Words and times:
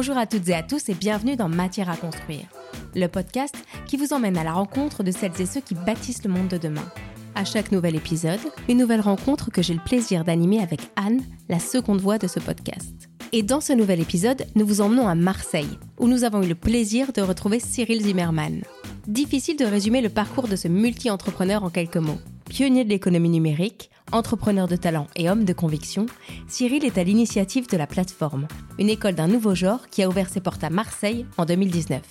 Bonjour 0.00 0.16
à 0.16 0.26
toutes 0.26 0.48
et 0.48 0.54
à 0.54 0.62
tous 0.62 0.88
et 0.88 0.94
bienvenue 0.94 1.36
dans 1.36 1.50
Matière 1.50 1.90
à 1.90 1.94
construire, 1.94 2.46
le 2.94 3.06
podcast 3.06 3.54
qui 3.86 3.98
vous 3.98 4.14
emmène 4.14 4.38
à 4.38 4.44
la 4.44 4.54
rencontre 4.54 5.02
de 5.02 5.10
celles 5.10 5.38
et 5.38 5.44
ceux 5.44 5.60
qui 5.60 5.74
bâtissent 5.74 6.24
le 6.24 6.30
monde 6.30 6.48
de 6.48 6.56
demain. 6.56 6.90
À 7.34 7.44
chaque 7.44 7.70
nouvel 7.70 7.96
épisode, 7.96 8.40
une 8.70 8.78
nouvelle 8.78 9.02
rencontre 9.02 9.50
que 9.50 9.60
j'ai 9.60 9.74
le 9.74 9.84
plaisir 9.84 10.24
d'animer 10.24 10.62
avec 10.62 10.80
Anne, 10.96 11.20
la 11.50 11.58
seconde 11.58 12.00
voix 12.00 12.16
de 12.16 12.28
ce 12.28 12.40
podcast. 12.40 13.10
Et 13.32 13.42
dans 13.42 13.60
ce 13.60 13.74
nouvel 13.74 14.00
épisode, 14.00 14.46
nous 14.54 14.64
vous 14.64 14.80
emmenons 14.80 15.06
à 15.06 15.14
Marseille, 15.14 15.78
où 15.98 16.08
nous 16.08 16.24
avons 16.24 16.42
eu 16.42 16.48
le 16.48 16.54
plaisir 16.54 17.12
de 17.12 17.20
retrouver 17.20 17.60
Cyril 17.60 18.00
Zimmermann. 18.00 18.62
Difficile 19.06 19.58
de 19.58 19.66
résumer 19.66 20.00
le 20.00 20.08
parcours 20.08 20.48
de 20.48 20.56
ce 20.56 20.68
multi-entrepreneur 20.68 21.62
en 21.62 21.68
quelques 21.68 21.98
mots. 21.98 22.20
Pionnier 22.48 22.84
de 22.84 22.88
l'économie 22.88 23.28
numérique, 23.28 23.90
entrepreneur 24.12 24.68
de 24.68 24.76
talent 24.76 25.06
et 25.16 25.30
homme 25.30 25.44
de 25.44 25.52
conviction, 25.52 26.06
Cyril 26.48 26.84
est 26.84 26.98
à 26.98 27.04
l'initiative 27.04 27.68
de 27.68 27.76
la 27.76 27.86
plateforme, 27.86 28.48
une 28.78 28.88
école 28.88 29.14
d'un 29.14 29.28
nouveau 29.28 29.54
genre 29.54 29.88
qui 29.88 30.02
a 30.02 30.08
ouvert 30.08 30.28
ses 30.28 30.40
portes 30.40 30.64
à 30.64 30.70
Marseille 30.70 31.26
en 31.36 31.44
2019. 31.44 32.02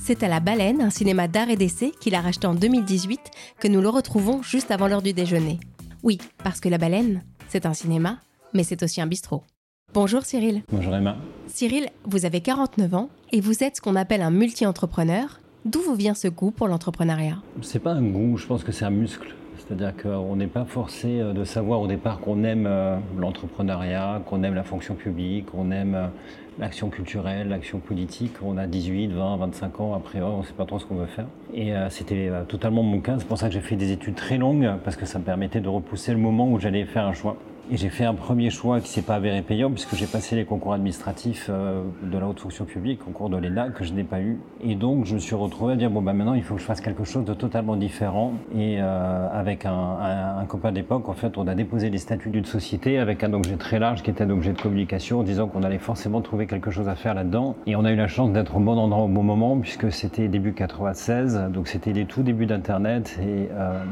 C'est 0.00 0.22
à 0.22 0.28
La 0.28 0.40
Baleine, 0.40 0.82
un 0.82 0.90
cinéma 0.90 1.28
d'art 1.28 1.50
et 1.50 1.56
d'essai 1.56 1.92
qu'il 2.00 2.14
a 2.14 2.20
racheté 2.20 2.46
en 2.46 2.54
2018, 2.54 3.20
que 3.60 3.68
nous 3.68 3.80
le 3.80 3.88
retrouvons 3.88 4.42
juste 4.42 4.70
avant 4.70 4.88
l'heure 4.88 5.02
du 5.02 5.12
déjeuner. 5.12 5.60
Oui, 6.02 6.18
parce 6.42 6.60
que 6.60 6.68
La 6.68 6.78
Baleine, 6.78 7.22
c'est 7.48 7.66
un 7.66 7.74
cinéma, 7.74 8.18
mais 8.52 8.64
c'est 8.64 8.82
aussi 8.82 9.00
un 9.00 9.06
bistrot. 9.06 9.42
Bonjour 9.94 10.22
Cyril. 10.22 10.62
Bonjour 10.72 10.94
Emma. 10.94 11.16
Cyril, 11.46 11.88
vous 12.04 12.24
avez 12.24 12.40
49 12.40 12.94
ans 12.94 13.10
et 13.30 13.40
vous 13.40 13.62
êtes 13.62 13.76
ce 13.76 13.80
qu'on 13.80 13.96
appelle 13.96 14.22
un 14.22 14.30
multi-entrepreneur. 14.30 15.38
D'où 15.64 15.80
vous 15.80 15.94
vient 15.94 16.14
ce 16.14 16.26
goût 16.26 16.50
pour 16.50 16.66
l'entrepreneuriat? 16.66 17.38
C'est 17.60 17.78
pas 17.78 17.92
un 17.92 18.02
goût, 18.02 18.36
je 18.36 18.46
pense 18.46 18.64
que 18.64 18.72
c'est 18.72 18.84
un 18.84 18.90
muscle. 18.90 19.34
C'est-à-dire 19.66 19.92
qu'on 19.96 20.36
n'est 20.36 20.48
pas 20.48 20.64
forcé 20.64 21.20
euh, 21.20 21.32
de 21.32 21.44
savoir 21.44 21.80
au 21.80 21.86
départ 21.86 22.20
qu'on 22.20 22.42
aime 22.44 22.66
euh, 22.66 22.96
l'entrepreneuriat, 23.16 24.22
qu'on 24.26 24.42
aime 24.42 24.54
la 24.54 24.64
fonction 24.64 24.94
publique, 24.94 25.46
qu'on 25.46 25.70
aime 25.70 25.94
euh, 25.94 26.06
l'action 26.58 26.90
culturelle, 26.90 27.48
l'action 27.48 27.78
politique. 27.78 28.32
On 28.44 28.56
a 28.58 28.66
18, 28.66 29.08
20, 29.08 29.36
25 29.36 29.80
ans, 29.80 29.94
après 29.94 30.20
on 30.20 30.38
ne 30.38 30.42
sait 30.42 30.52
pas 30.52 30.64
trop 30.64 30.78
ce 30.78 30.86
qu'on 30.86 30.96
veut 30.96 31.06
faire. 31.06 31.26
Et 31.54 31.72
c'était 31.88 32.30
totalement 32.46 32.82
mon 32.82 33.00
cas. 33.00 33.16
C'est 33.18 33.26
pour 33.26 33.38
ça 33.38 33.48
que 33.48 33.54
j'ai 33.54 33.60
fait 33.60 33.76
des 33.76 33.90
études 33.90 34.16
très 34.16 34.36
longues, 34.36 34.70
parce 34.84 34.96
que 34.96 35.06
ça 35.06 35.18
me 35.18 35.24
permettait 35.24 35.60
de 35.60 35.68
repousser 35.68 36.12
le 36.12 36.18
moment 36.18 36.50
où 36.50 36.60
j'allais 36.60 36.84
faire 36.84 37.06
un 37.06 37.14
choix. 37.14 37.38
Et 37.70 37.76
j'ai 37.76 37.90
fait 37.90 38.04
un 38.04 38.14
premier 38.14 38.50
choix 38.50 38.80
qui 38.80 38.88
s'est 38.88 39.02
pas 39.02 39.14
avéré 39.14 39.40
payant 39.42 39.70
puisque 39.70 39.94
j'ai 39.94 40.06
passé 40.06 40.34
les 40.34 40.44
concours 40.44 40.74
administratifs 40.74 41.46
euh, 41.48 41.82
de 42.02 42.18
la 42.18 42.26
haute 42.26 42.40
fonction 42.40 42.64
publique, 42.64 42.98
concours 42.98 43.30
de 43.30 43.36
l'ENA 43.36 43.70
que 43.70 43.84
je 43.84 43.92
n'ai 43.92 44.02
pas 44.04 44.20
eu. 44.20 44.38
Et 44.62 44.74
donc 44.74 45.06
je 45.06 45.14
me 45.14 45.20
suis 45.20 45.36
retrouvé 45.36 45.74
à 45.74 45.76
dire 45.76 45.90
bon 45.90 46.02
bah 46.02 46.12
maintenant 46.12 46.34
il 46.34 46.42
faut 46.42 46.54
que 46.54 46.60
je 46.60 46.66
fasse 46.66 46.80
quelque 46.80 47.04
chose 47.04 47.24
de 47.24 47.34
totalement 47.34 47.76
différent. 47.76 48.32
Et 48.54 48.78
euh, 48.80 49.28
avec 49.32 49.64
un, 49.64 50.44
copain 50.48 50.72
d'époque, 50.72 51.08
en 51.08 51.14
fait, 51.14 51.38
on 51.38 51.46
a 51.46 51.54
déposé 51.54 51.88
les 51.88 51.98
statuts 51.98 52.30
d'une 52.30 52.44
société 52.44 52.98
avec 52.98 53.24
un 53.24 53.32
objet 53.32 53.56
très 53.56 53.78
large 53.78 54.02
qui 54.02 54.10
était 54.10 54.24
un 54.24 54.30
objet 54.30 54.52
de 54.52 54.60
communication, 54.60 55.20
en 55.20 55.22
disant 55.22 55.46
qu'on 55.46 55.62
allait 55.62 55.78
forcément 55.78 56.20
trouver 56.20 56.46
quelque 56.46 56.70
chose 56.70 56.88
à 56.88 56.94
faire 56.94 57.14
là-dedans. 57.14 57.56
Et 57.66 57.76
on 57.76 57.84
a 57.84 57.92
eu 57.92 57.96
la 57.96 58.08
chance 58.08 58.32
d'être 58.32 58.56
au 58.56 58.60
bon 58.60 58.76
endroit 58.76 59.04
au 59.04 59.08
bon 59.08 59.22
moment 59.22 59.56
puisque 59.58 59.90
c'était 59.92 60.28
début 60.28 60.52
96, 60.52 61.48
donc 61.50 61.68
c'était 61.68 61.92
les 61.92 62.04
tout 62.04 62.22
débuts 62.22 62.46
d'Internet. 62.46 63.18
Et 63.22 63.48
euh, 63.52 63.82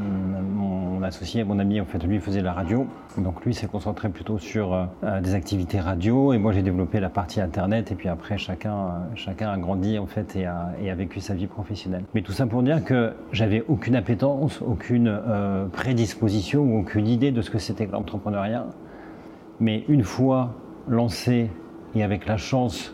mon 0.55 1.01
associé, 1.03 1.43
mon 1.43 1.57
ami, 1.57 1.81
en 1.81 1.85
fait, 1.85 2.03
lui 2.03 2.19
faisait 2.19 2.41
la 2.41 2.53
radio. 2.53 2.85
Donc 3.17 3.43
lui 3.43 3.53
s'est 3.53 3.67
concentré 3.71 4.09
plutôt 4.09 4.37
sur 4.37 4.73
euh, 4.73 4.83
euh, 5.03 5.21
des 5.21 5.33
activités 5.33 5.79
radio 5.79 6.33
et 6.33 6.37
moi 6.37 6.51
j'ai 6.51 6.61
développé 6.61 6.99
la 6.99 7.09
partie 7.09 7.39
internet 7.39 7.91
et 7.91 7.95
puis 7.95 8.09
après 8.09 8.37
chacun, 8.37 8.75
euh, 8.75 8.89
chacun 9.15 9.49
a 9.49 9.57
grandi 9.57 9.97
en 9.97 10.07
fait 10.07 10.35
et 10.35 10.45
a, 10.45 10.95
vécu 10.95 11.21
sa 11.21 11.33
vie 11.33 11.47
professionnelle. 11.47 12.03
Mais 12.13 12.21
tout 12.21 12.33
ça 12.33 12.45
pour 12.45 12.63
dire 12.63 12.83
que 12.83 13.13
j'avais 13.31 13.63
aucune 13.69 13.95
appétence, 13.95 14.61
aucune 14.61 15.19
prédisposition 15.71 16.61
ou 16.63 16.79
aucune 16.79 17.07
idée 17.07 17.31
de 17.31 17.41
ce 17.41 17.49
que 17.49 17.59
c'était 17.59 17.87
que 17.87 17.93
l'entrepreneuriat. 17.93 18.67
Mais 19.61 19.85
une 19.87 20.03
fois 20.03 20.53
lancé 20.89 21.49
et 21.95 22.03
avec 22.03 22.25
la 22.27 22.35
chance 22.35 22.93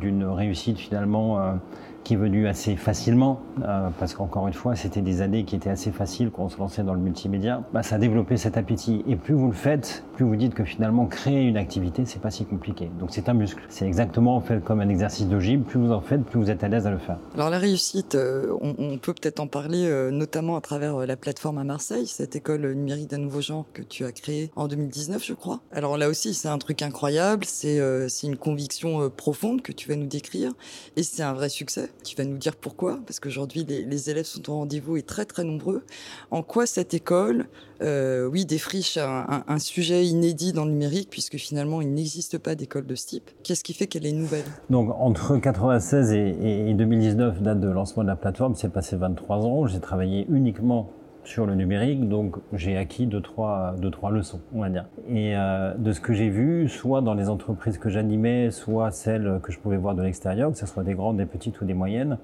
d'une 0.00 0.24
réussite 0.24 0.78
finalement 0.78 1.58
qui 2.04 2.14
est 2.14 2.18
venu 2.18 2.46
assez 2.46 2.76
facilement, 2.76 3.40
euh, 3.62 3.88
parce 3.98 4.14
qu'encore 4.14 4.46
une 4.46 4.54
fois, 4.54 4.76
c'était 4.76 5.00
des 5.00 5.22
années 5.22 5.44
qui 5.44 5.56
étaient 5.56 5.70
assez 5.70 5.90
faciles 5.90 6.30
quand 6.30 6.44
on 6.44 6.48
se 6.50 6.58
lançait 6.58 6.82
dans 6.82 6.92
le 6.92 7.00
multimédia. 7.00 7.62
Bah, 7.72 7.82
ça 7.82 7.96
a 7.96 7.98
développé 7.98 8.36
cet 8.36 8.58
appétit. 8.58 9.02
Et 9.08 9.16
plus 9.16 9.34
vous 9.34 9.48
le 9.48 9.54
faites, 9.54 10.04
plus 10.14 10.24
vous 10.24 10.36
dites 10.36 10.54
que 10.54 10.64
finalement, 10.64 11.06
créer 11.06 11.42
une 11.42 11.56
activité, 11.56 12.04
c'est 12.04 12.20
pas 12.20 12.30
si 12.30 12.44
compliqué. 12.44 12.90
Donc 13.00 13.08
c'est 13.10 13.28
un 13.28 13.34
muscle. 13.34 13.62
C'est 13.70 13.86
exactement 13.86 14.36
en 14.36 14.40
fait 14.40 14.62
comme 14.62 14.80
un 14.80 14.88
exercice 14.88 15.26
de 15.26 15.40
gym. 15.40 15.62
Plus 15.62 15.80
vous 15.80 15.92
en 15.92 16.00
faites, 16.00 16.22
plus 16.24 16.38
vous 16.38 16.50
êtes 16.50 16.62
à 16.62 16.68
l'aise 16.68 16.86
à 16.86 16.90
le 16.90 16.98
faire. 16.98 17.16
Alors 17.34 17.48
la 17.48 17.58
réussite, 17.58 18.14
euh, 18.14 18.52
on, 18.60 18.98
peut 18.98 19.14
peut-être 19.14 19.40
en 19.40 19.46
parler 19.46 19.86
euh, 19.86 20.10
notamment 20.10 20.56
à 20.56 20.60
travers 20.60 20.98
la 21.06 21.16
plateforme 21.16 21.58
à 21.58 21.64
Marseille, 21.64 22.06
cette 22.06 22.36
école 22.36 22.72
numérique 22.74 23.10
d'un 23.10 23.18
nouveau 23.18 23.40
genre 23.40 23.64
que 23.72 23.82
tu 23.82 24.04
as 24.04 24.12
créée 24.12 24.50
en 24.56 24.68
2019, 24.68 25.24
je 25.24 25.32
crois. 25.32 25.60
Alors 25.72 25.96
là 25.96 26.10
aussi, 26.10 26.34
c'est 26.34 26.48
un 26.48 26.58
truc 26.58 26.82
incroyable. 26.82 27.44
C'est 27.46 27.80
c'est 28.08 28.26
une 28.26 28.36
conviction 28.36 29.08
profonde 29.10 29.62
que 29.62 29.72
tu 29.72 29.88
vas 29.88 29.96
nous 29.96 30.06
décrire, 30.06 30.52
et 30.96 31.02
c'est 31.02 31.22
un 31.22 31.32
vrai 31.32 31.48
succès. 31.48 31.88
Tu 32.02 32.16
vas 32.16 32.24
nous 32.24 32.36
dire 32.36 32.56
pourquoi, 32.56 32.98
parce 33.06 33.20
qu'aujourd'hui 33.20 33.64
les, 33.64 34.10
élèves 34.10 34.26
sont 34.26 34.50
au 34.50 34.54
rendez-vous 34.54 34.96
et 34.96 35.02
très 35.02 35.24
très 35.24 35.44
nombreux. 35.44 35.84
En 36.30 36.42
quoi 36.42 36.66
cette 36.66 36.92
école, 36.94 37.46
euh, 37.82 38.26
oui, 38.26 38.44
défriche 38.44 38.98
un, 38.98 39.58
sujet 39.58 40.04
inédit 40.04 40.52
dans 40.52 40.64
le 40.64 40.72
numérique, 40.72 41.08
puisque 41.10 41.36
finalement 41.36 41.80
il 41.80 41.92
n'existe 41.94 42.38
pas 42.38 42.54
d'école 42.54 42.86
de 42.86 42.94
ce 42.94 43.06
type. 43.06 43.30
Qu'est-ce 43.42 43.64
qui 43.64 43.72
fait 43.72 43.86
qu'elle 43.86 44.06
est 44.06 44.12
nouvelle? 44.12 44.44
Donc 44.68 44.90
entre 44.98 45.36
96 45.36 46.12
et, 46.12 46.70
et 46.70 46.74
2019, 46.74 47.40
date 47.40 47.60
de 47.60 47.68
lancement 47.68 48.02
de 48.02 48.08
la 48.08 48.16
plateforme, 48.16 48.54
c'est 48.54 48.68
passé 48.68 48.96
23 48.96 49.38
ans. 49.38 49.66
J'ai 49.66 49.80
travaillé 49.80 50.26
uniquement 50.28 50.90
sur 51.24 51.46
le 51.46 51.54
numérique, 51.54 52.08
donc 52.08 52.36
j'ai 52.52 52.76
acquis 52.76 53.06
deux 53.06 53.20
trois, 53.20 53.74
deux, 53.78 53.90
trois 53.90 54.10
leçons, 54.10 54.40
on 54.54 54.60
va 54.60 54.68
dire. 54.68 54.86
Et 55.08 55.36
euh, 55.36 55.74
de 55.74 55.92
ce 55.92 56.00
que 56.00 56.12
j'ai 56.12 56.28
vu, 56.28 56.68
soit 56.68 57.00
dans 57.00 57.14
les 57.14 57.28
entreprises 57.28 57.78
que 57.78 57.88
j'animais, 57.88 58.50
soit 58.50 58.90
celles 58.90 59.40
que 59.42 59.50
je 59.50 59.58
pouvais 59.58 59.76
voir 59.76 59.94
de 59.94 60.02
l'extérieur, 60.02 60.52
que 60.52 60.58
ce 60.58 60.66
soit 60.66 60.82
des 60.82 60.94
grandes, 60.94 61.16
des 61.16 61.26
petites 61.26 61.60
ou 61.60 61.64
des 61.64 61.74
moyennes, 61.74 62.18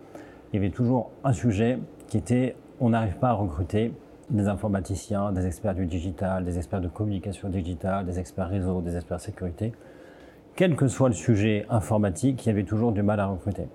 il 0.53 0.57
y 0.57 0.59
avait 0.59 0.73
toujours 0.73 1.11
un 1.25 1.33
sujet 1.33 1.79
qui 2.09 2.17
était 2.19 2.57
on 2.81 2.91
n'arrive 2.91 3.17
pas 3.17 3.29
à 3.29 3.33
recruter 3.33 3.93
des 4.31 4.49
informaticiens, 4.49 5.33
des 5.33 5.47
experts 5.47 5.75
du 5.75 5.87
digital, 5.87 6.45
des 6.45 6.57
experts 6.57 6.81
de 6.81 6.89
communication 6.89 7.49
digitale, 7.49 8.07
des 8.07 8.19
experts 8.19 8.49
réseau, 8.49 8.81
des 8.81 8.97
experts 8.97 9.21
sécurité. 9.21 9.73
Quel 10.57 10.77
que 10.77 10.89
soit 10.89 11.09
le 11.09 11.15
sujet 11.15 11.67
informatique, 11.69 12.45
il 12.45 12.49
y 12.49 12.53
avait 12.53 12.65
toujours 12.65 12.93
du 12.93 13.03
mal 13.03 13.21
à 13.21 13.27
recruter. 13.27 13.69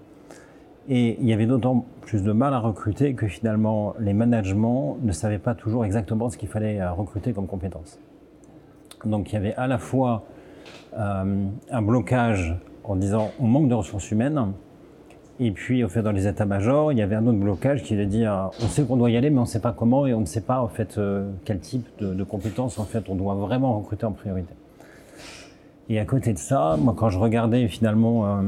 Et 0.87 1.17
il 1.19 1.27
y 1.27 1.33
avait 1.33 1.47
d'autant 1.47 1.85
plus 2.01 2.21
de 2.21 2.31
mal 2.31 2.53
à 2.53 2.59
recruter 2.59 3.15
que 3.15 3.27
finalement 3.27 3.95
les 3.99 4.13
managements 4.13 4.97
ne 5.01 5.11
savaient 5.11 5.39
pas 5.39 5.55
toujours 5.55 5.83
exactement 5.83 6.29
ce 6.29 6.37
qu'il 6.37 6.49
fallait 6.49 6.79
euh, 6.79 6.91
recruter 6.91 7.33
comme 7.33 7.47
compétences. 7.47 7.99
Donc 9.03 9.31
il 9.31 9.35
y 9.35 9.37
avait 9.37 9.55
à 9.55 9.67
la 9.67 9.79
fois 9.79 10.25
euh, 10.97 11.45
un 11.71 11.81
blocage 11.81 12.55
en 12.83 12.95
disant 12.95 13.31
on 13.39 13.47
manque 13.47 13.67
de 13.67 13.73
ressources 13.73 14.11
humaines, 14.11 14.53
et 15.39 15.51
puis 15.51 15.83
au 15.83 15.89
fait 15.89 16.03
dans 16.03 16.11
les 16.11 16.27
états-majors, 16.27 16.91
il 16.91 16.99
y 16.99 17.01
avait 17.01 17.15
un 17.15 17.25
autre 17.25 17.39
blocage 17.39 17.81
qui 17.81 17.95
est 17.95 17.97
de 17.97 18.05
dire 18.05 18.51
on 18.63 18.67
sait 18.67 18.83
qu'on 18.83 18.95
doit 18.95 19.09
y 19.09 19.17
aller 19.17 19.31
mais 19.31 19.39
on 19.39 19.41
ne 19.41 19.47
sait 19.47 19.59
pas 19.59 19.73
comment 19.73 20.05
et 20.05 20.13
on 20.13 20.21
ne 20.21 20.25
sait 20.25 20.41
pas 20.41 20.61
en 20.61 20.67
fait 20.67 20.99
euh, 20.99 21.31
quel 21.45 21.59
type 21.59 21.87
de, 21.99 22.13
de 22.13 22.23
compétences 22.23 22.77
en 22.77 22.85
fait 22.85 23.09
on 23.09 23.15
doit 23.15 23.33
vraiment 23.33 23.77
recruter 23.79 24.05
en 24.05 24.11
priorité. 24.11 24.53
Et 25.89 25.99
à 25.99 26.05
côté 26.05 26.33
de 26.33 26.39
ça, 26.39 26.77
moi 26.79 26.93
quand 26.95 27.09
je 27.09 27.17
regardais 27.17 27.67
finalement 27.67 28.41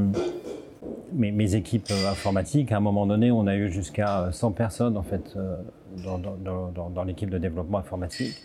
mes, 1.14 1.56
équipes 1.56 1.92
informatiques, 2.10 2.72
à 2.72 2.78
un 2.78 2.80
moment 2.80 3.06
donné, 3.06 3.32
on 3.32 3.48
a 3.48 3.56
eu 3.56 3.72
jusqu'à 3.72 4.30
100 4.32 4.52
personnes 4.52 4.98
en 4.98 5.04
fait 5.04 5.36
euh, 5.36 5.56
dans, 6.04 7.04
l'équipe 7.04 7.30
de 7.30 7.38
développement 7.38 7.80
informatique. 7.80 8.36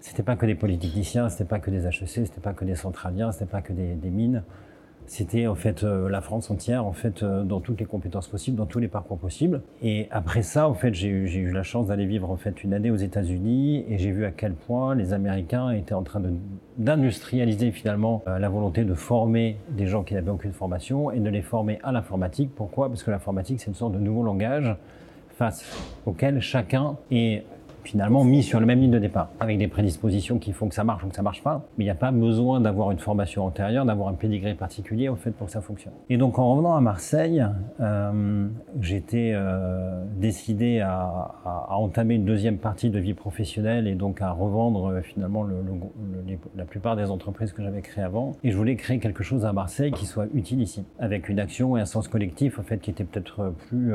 C'était 0.00 0.22
pas 0.22 0.36
que 0.36 0.46
des 0.46 0.54
politiciens, 0.54 1.28
c'était 1.28 1.44
pas 1.44 1.58
que 1.58 1.70
des 1.70 1.86
HEC, 1.86 2.08
c'était 2.08 2.40
pas 2.40 2.52
que 2.52 2.64
des 2.64 2.76
centraliens, 2.76 3.32
c'était 3.32 3.46
pas 3.46 3.60
que 3.60 3.72
des 3.72 4.10
mines 4.10 4.42
c'était 5.08 5.46
en 5.46 5.54
fait 5.54 5.84
euh, 5.84 6.08
la 6.10 6.20
France 6.20 6.50
entière, 6.50 6.84
en 6.84 6.92
fait, 6.92 7.22
euh, 7.22 7.42
dans 7.42 7.60
toutes 7.60 7.80
les 7.80 7.86
compétences 7.86 8.28
possibles, 8.28 8.58
dans 8.58 8.66
tous 8.66 8.78
les 8.78 8.88
parcours 8.88 9.18
possibles. 9.18 9.62
Et 9.82 10.06
après 10.10 10.42
ça, 10.42 10.68
en 10.68 10.74
fait, 10.74 10.94
j'ai 10.94 11.08
eu, 11.08 11.26
eu 11.26 11.50
la 11.50 11.62
chance 11.62 11.86
d'aller 11.86 12.04
vivre 12.04 12.30
en 12.30 12.36
fait 12.36 12.62
une 12.62 12.74
année 12.74 12.90
aux 12.90 12.96
États-Unis 12.96 13.86
et 13.88 13.96
j'ai 13.96 14.10
vu 14.10 14.26
à 14.26 14.30
quel 14.30 14.52
point 14.52 14.94
les 14.94 15.14
Américains 15.14 15.70
étaient 15.70 15.94
en 15.94 16.02
train 16.02 16.20
d'industrialiser 16.76 17.72
finalement 17.72 18.22
euh, 18.28 18.38
la 18.38 18.50
volonté 18.50 18.84
de 18.84 18.92
former 18.92 19.56
des 19.70 19.86
gens 19.86 20.04
qui 20.04 20.12
n'avaient 20.12 20.30
aucune 20.30 20.52
formation 20.52 21.10
et 21.10 21.20
de 21.20 21.30
les 21.30 21.42
former 21.42 21.78
à 21.82 21.90
l'informatique. 21.90 22.50
Pourquoi? 22.54 22.88
Parce 22.88 23.02
que 23.02 23.10
l'informatique, 23.10 23.60
c'est 23.60 23.68
une 23.68 23.74
sorte 23.74 23.94
de 23.94 23.98
nouveau 23.98 24.22
langage 24.22 24.76
face 25.38 25.64
auquel 26.04 26.40
chacun 26.40 26.96
est 27.10 27.44
finalement 27.88 28.22
mis 28.22 28.42
sur 28.42 28.60
le 28.60 28.66
même 28.66 28.80
ligne 28.80 28.90
de 28.90 28.98
départ, 28.98 29.30
avec 29.40 29.56
des 29.56 29.66
prédispositions 29.66 30.38
qui 30.38 30.52
font 30.52 30.68
que 30.68 30.74
ça 30.74 30.84
marche 30.84 31.04
ou 31.04 31.08
que 31.08 31.16
ça 31.16 31.22
marche 31.22 31.42
pas. 31.42 31.64
Mais 31.78 31.84
il 31.84 31.86
n'y 31.86 31.90
a 31.90 31.94
pas 31.94 32.10
besoin 32.10 32.60
d'avoir 32.60 32.90
une 32.90 32.98
formation 32.98 33.46
antérieure, 33.46 33.86
d'avoir 33.86 34.08
un 34.08 34.12
pédigré 34.12 34.54
particulier 34.54 35.08
en 35.08 35.16
fait 35.16 35.30
pour 35.30 35.46
que 35.46 35.52
ça 35.54 35.62
fonctionne. 35.62 35.94
Et 36.10 36.18
donc 36.18 36.38
en 36.38 36.52
revenant 36.52 36.76
à 36.76 36.82
Marseille, 36.82 37.42
euh, 37.80 38.46
j'étais 38.82 39.32
euh, 39.34 40.04
décidé 40.18 40.80
à, 40.80 41.34
entamer 41.70 42.16
une 42.16 42.26
deuxième 42.26 42.58
partie 42.58 42.90
de 42.90 42.98
vie 42.98 43.14
professionnelle 43.14 43.86
et 43.86 43.94
donc 43.94 44.20
à 44.20 44.32
revendre 44.32 44.90
euh, 44.90 45.00
finalement 45.00 45.42
le, 45.42 45.54
le, 45.62 46.36
la 46.56 46.64
plupart 46.66 46.94
des 46.94 47.10
entreprises 47.10 47.52
que 47.52 47.62
j'avais 47.62 47.80
créées 47.80 48.04
avant. 48.04 48.32
Et 48.44 48.50
je 48.50 48.56
voulais 48.56 48.76
créer 48.76 48.98
quelque 48.98 49.22
chose 49.22 49.46
à 49.46 49.54
Marseille 49.54 49.92
qui 49.92 50.04
soit 50.04 50.26
utile 50.34 50.60
ici, 50.60 50.84
avec 50.98 51.30
une 51.30 51.40
action 51.40 51.76
et 51.78 51.80
un 51.80 51.86
sens 51.86 52.06
collectif 52.06 52.58
en 52.58 52.62
fait 52.62 52.78
qui 52.80 52.90
était 52.90 53.04
peut-être 53.04 53.54
plus 53.68 53.92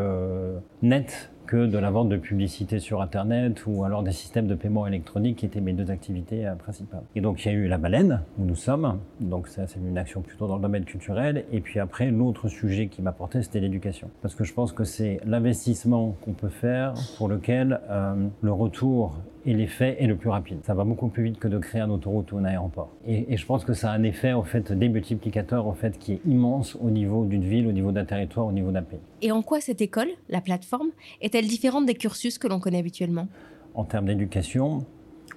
net 0.82 1.33
que 1.46 1.66
de 1.66 1.78
la 1.78 1.92
vente 1.92 2.10
de 2.10 2.18
publicité 2.18 2.80
sur 2.80 3.02
Internet 3.02 3.64
ou 3.68 3.84
alors 3.84 4.04
des 4.04 4.12
systèmes 4.12 4.48
de 4.48 4.56
paiement 4.56 4.88
électronique 4.88 5.38
qui 5.38 5.46
étaient 5.46 5.62
mes 5.62 5.74
deux 5.74 5.92
activités 5.92 6.46
euh, 6.46 6.56
principales. 6.56 7.04
Et 7.16 7.22
donc 7.22 7.44
il 7.44 7.52
y 7.52 7.56
a 7.56 7.58
eu 7.58 7.68
la 7.68 7.78
baleine, 7.78 8.22
où 8.40 8.46
nous 8.46 8.56
sommes, 8.56 9.00
donc 9.20 9.48
ça 9.48 9.68
c'est 9.68 9.80
une 9.80 9.98
action 9.98 10.22
plutôt 10.22 10.48
dans 10.48 10.56
le 10.56 10.62
domaine 10.62 10.86
culturel, 10.86 11.46
et 11.52 11.62
puis 11.62 11.80
après 11.80 12.12
l'autre 12.12 12.48
sujet 12.48 12.88
qui 12.88 13.02
m'apportait 13.02 13.44
c'était 13.44 13.60
l'éducation. 13.60 14.10
Parce 14.22 14.36
que 14.36 14.44
je 14.44 14.54
pense 14.54 14.72
que 14.72 14.84
c'est 14.84 15.20
l'investissement 15.26 16.16
qu'on 16.22 16.34
peut 16.34 16.50
faire 16.50 16.94
pour 17.18 17.28
lequel 17.28 17.80
euh, 17.90 18.28
le 18.42 18.52
retour 18.52 19.16
et 19.46 19.54
l'effet 19.54 19.98
est 20.00 20.08
le 20.08 20.16
plus 20.16 20.30
rapide. 20.30 20.60
Ça 20.64 20.74
va 20.74 20.84
beaucoup 20.84 21.08
plus 21.08 21.24
vite 21.24 21.40
que 21.40 21.48
de 21.48 21.58
créer 21.58 21.82
un 21.82 21.90
autoroute 21.90 22.32
ou 22.32 22.38
un 22.38 22.46
aéroport. 22.46 22.90
Et, 23.06 23.36
je 23.36 23.46
pense 23.46 23.66
que 23.66 23.74
ça 23.74 23.92
a 23.92 23.94
un 23.94 24.04
effet 24.04 24.34
en 24.34 24.44
fait 24.44 24.72
démultiplicateur 24.72 25.68
en 25.68 25.74
fait 25.74 25.98
qui 25.98 26.14
est 26.14 26.22
immense 26.26 26.78
au 26.82 26.90
niveau 26.90 27.26
d'une 27.26 27.44
ville, 27.44 27.68
au 27.68 27.72
niveau 27.72 27.92
d'un 27.92 28.06
territoire, 28.06 28.46
au 28.46 28.52
niveau 28.52 28.72
d'un 28.72 28.84
pays. 28.84 29.00
Et 29.22 29.32
en 29.32 29.42
quoi 29.42 29.60
cette 29.60 29.82
école, 29.82 30.10
la 30.30 30.42
plateforme, 30.42 30.90
est-elle 31.34 31.48
différente 31.48 31.86
des 31.86 31.96
cursus 31.96 32.38
que 32.38 32.48
l'on 32.48 32.60
connaît 32.60 32.80
habituellement? 32.80 33.28
En 33.74 33.86
termes 33.86 34.06
d'éducation, 34.06 34.86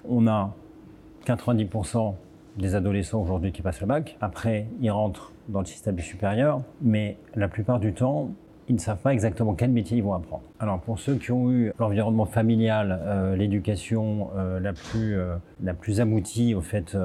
on 0.07 0.27
a 0.27 0.53
90% 1.25 2.13
des 2.57 2.75
adolescents 2.75 3.21
aujourd'hui 3.21 3.51
qui 3.51 3.61
passent 3.61 3.81
le 3.81 3.87
bac. 3.87 4.15
Après, 4.21 4.67
ils 4.79 4.91
rentrent 4.91 5.31
dans 5.49 5.59
le 5.59 5.65
système 5.65 5.97
supérieur, 5.99 6.61
mais 6.81 7.17
la 7.35 7.47
plupart 7.47 7.79
du 7.79 7.93
temps, 7.93 8.29
ils 8.69 8.75
ne 8.75 8.79
savent 8.79 8.99
pas 8.99 9.13
exactement 9.13 9.53
quel 9.53 9.71
métier 9.71 9.97
ils 9.97 10.03
vont 10.03 10.13
apprendre. 10.13 10.43
Alors 10.59 10.79
pour 10.81 10.99
ceux 10.99 11.15
qui 11.15 11.31
ont 11.31 11.49
eu 11.49 11.71
l'environnement 11.79 12.25
familial, 12.25 12.99
euh, 13.01 13.35
l'éducation 13.35 14.29
euh, 14.35 14.59
la 14.59 14.73
plus 14.73 15.17
euh, 15.17 15.35
la 15.63 15.73
plus 15.73 16.01
aboutie, 16.01 16.53
au 16.53 16.61
fait, 16.61 16.97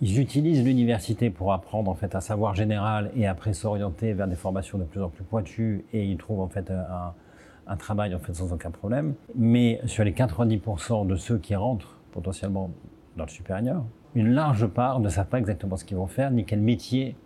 ils 0.00 0.20
utilisent 0.20 0.64
l'université 0.64 1.28
pour 1.28 1.52
apprendre 1.52 1.90
en 1.90 1.94
fait 1.94 2.14
un 2.14 2.20
savoir 2.20 2.54
général 2.54 3.10
et 3.16 3.26
après 3.26 3.52
s'orienter 3.52 4.12
vers 4.12 4.28
des 4.28 4.36
formations 4.36 4.78
de 4.78 4.84
plus 4.84 5.02
en 5.02 5.08
plus 5.08 5.24
pointues 5.24 5.84
et 5.92 6.04
ils 6.04 6.16
trouvent 6.18 6.40
en 6.40 6.48
fait 6.48 6.70
un, 6.70 7.14
un 7.68 7.76
travail 7.76 8.14
en 8.14 8.18
fait 8.18 8.34
sans 8.34 8.52
aucun 8.52 8.70
problème. 8.70 9.14
Mais 9.34 9.80
sur 9.86 10.04
les 10.04 10.12
90% 10.12 11.06
de 11.06 11.16
ceux 11.16 11.38
qui 11.38 11.54
rentrent 11.54 11.98
potentiellement 12.12 12.70
dans 13.16 13.24
le 13.24 13.30
supérieur, 13.30 13.84
une 14.14 14.32
large 14.32 14.66
part 14.66 15.00
ne 15.00 15.08
savent 15.08 15.26
pas 15.28 15.38
exactement 15.38 15.76
ce 15.76 15.84
qu'ils 15.84 15.96
vont 15.96 16.06
faire 16.06 16.30
ni 16.30 16.44
quel 16.44 16.60
métier 16.60 17.16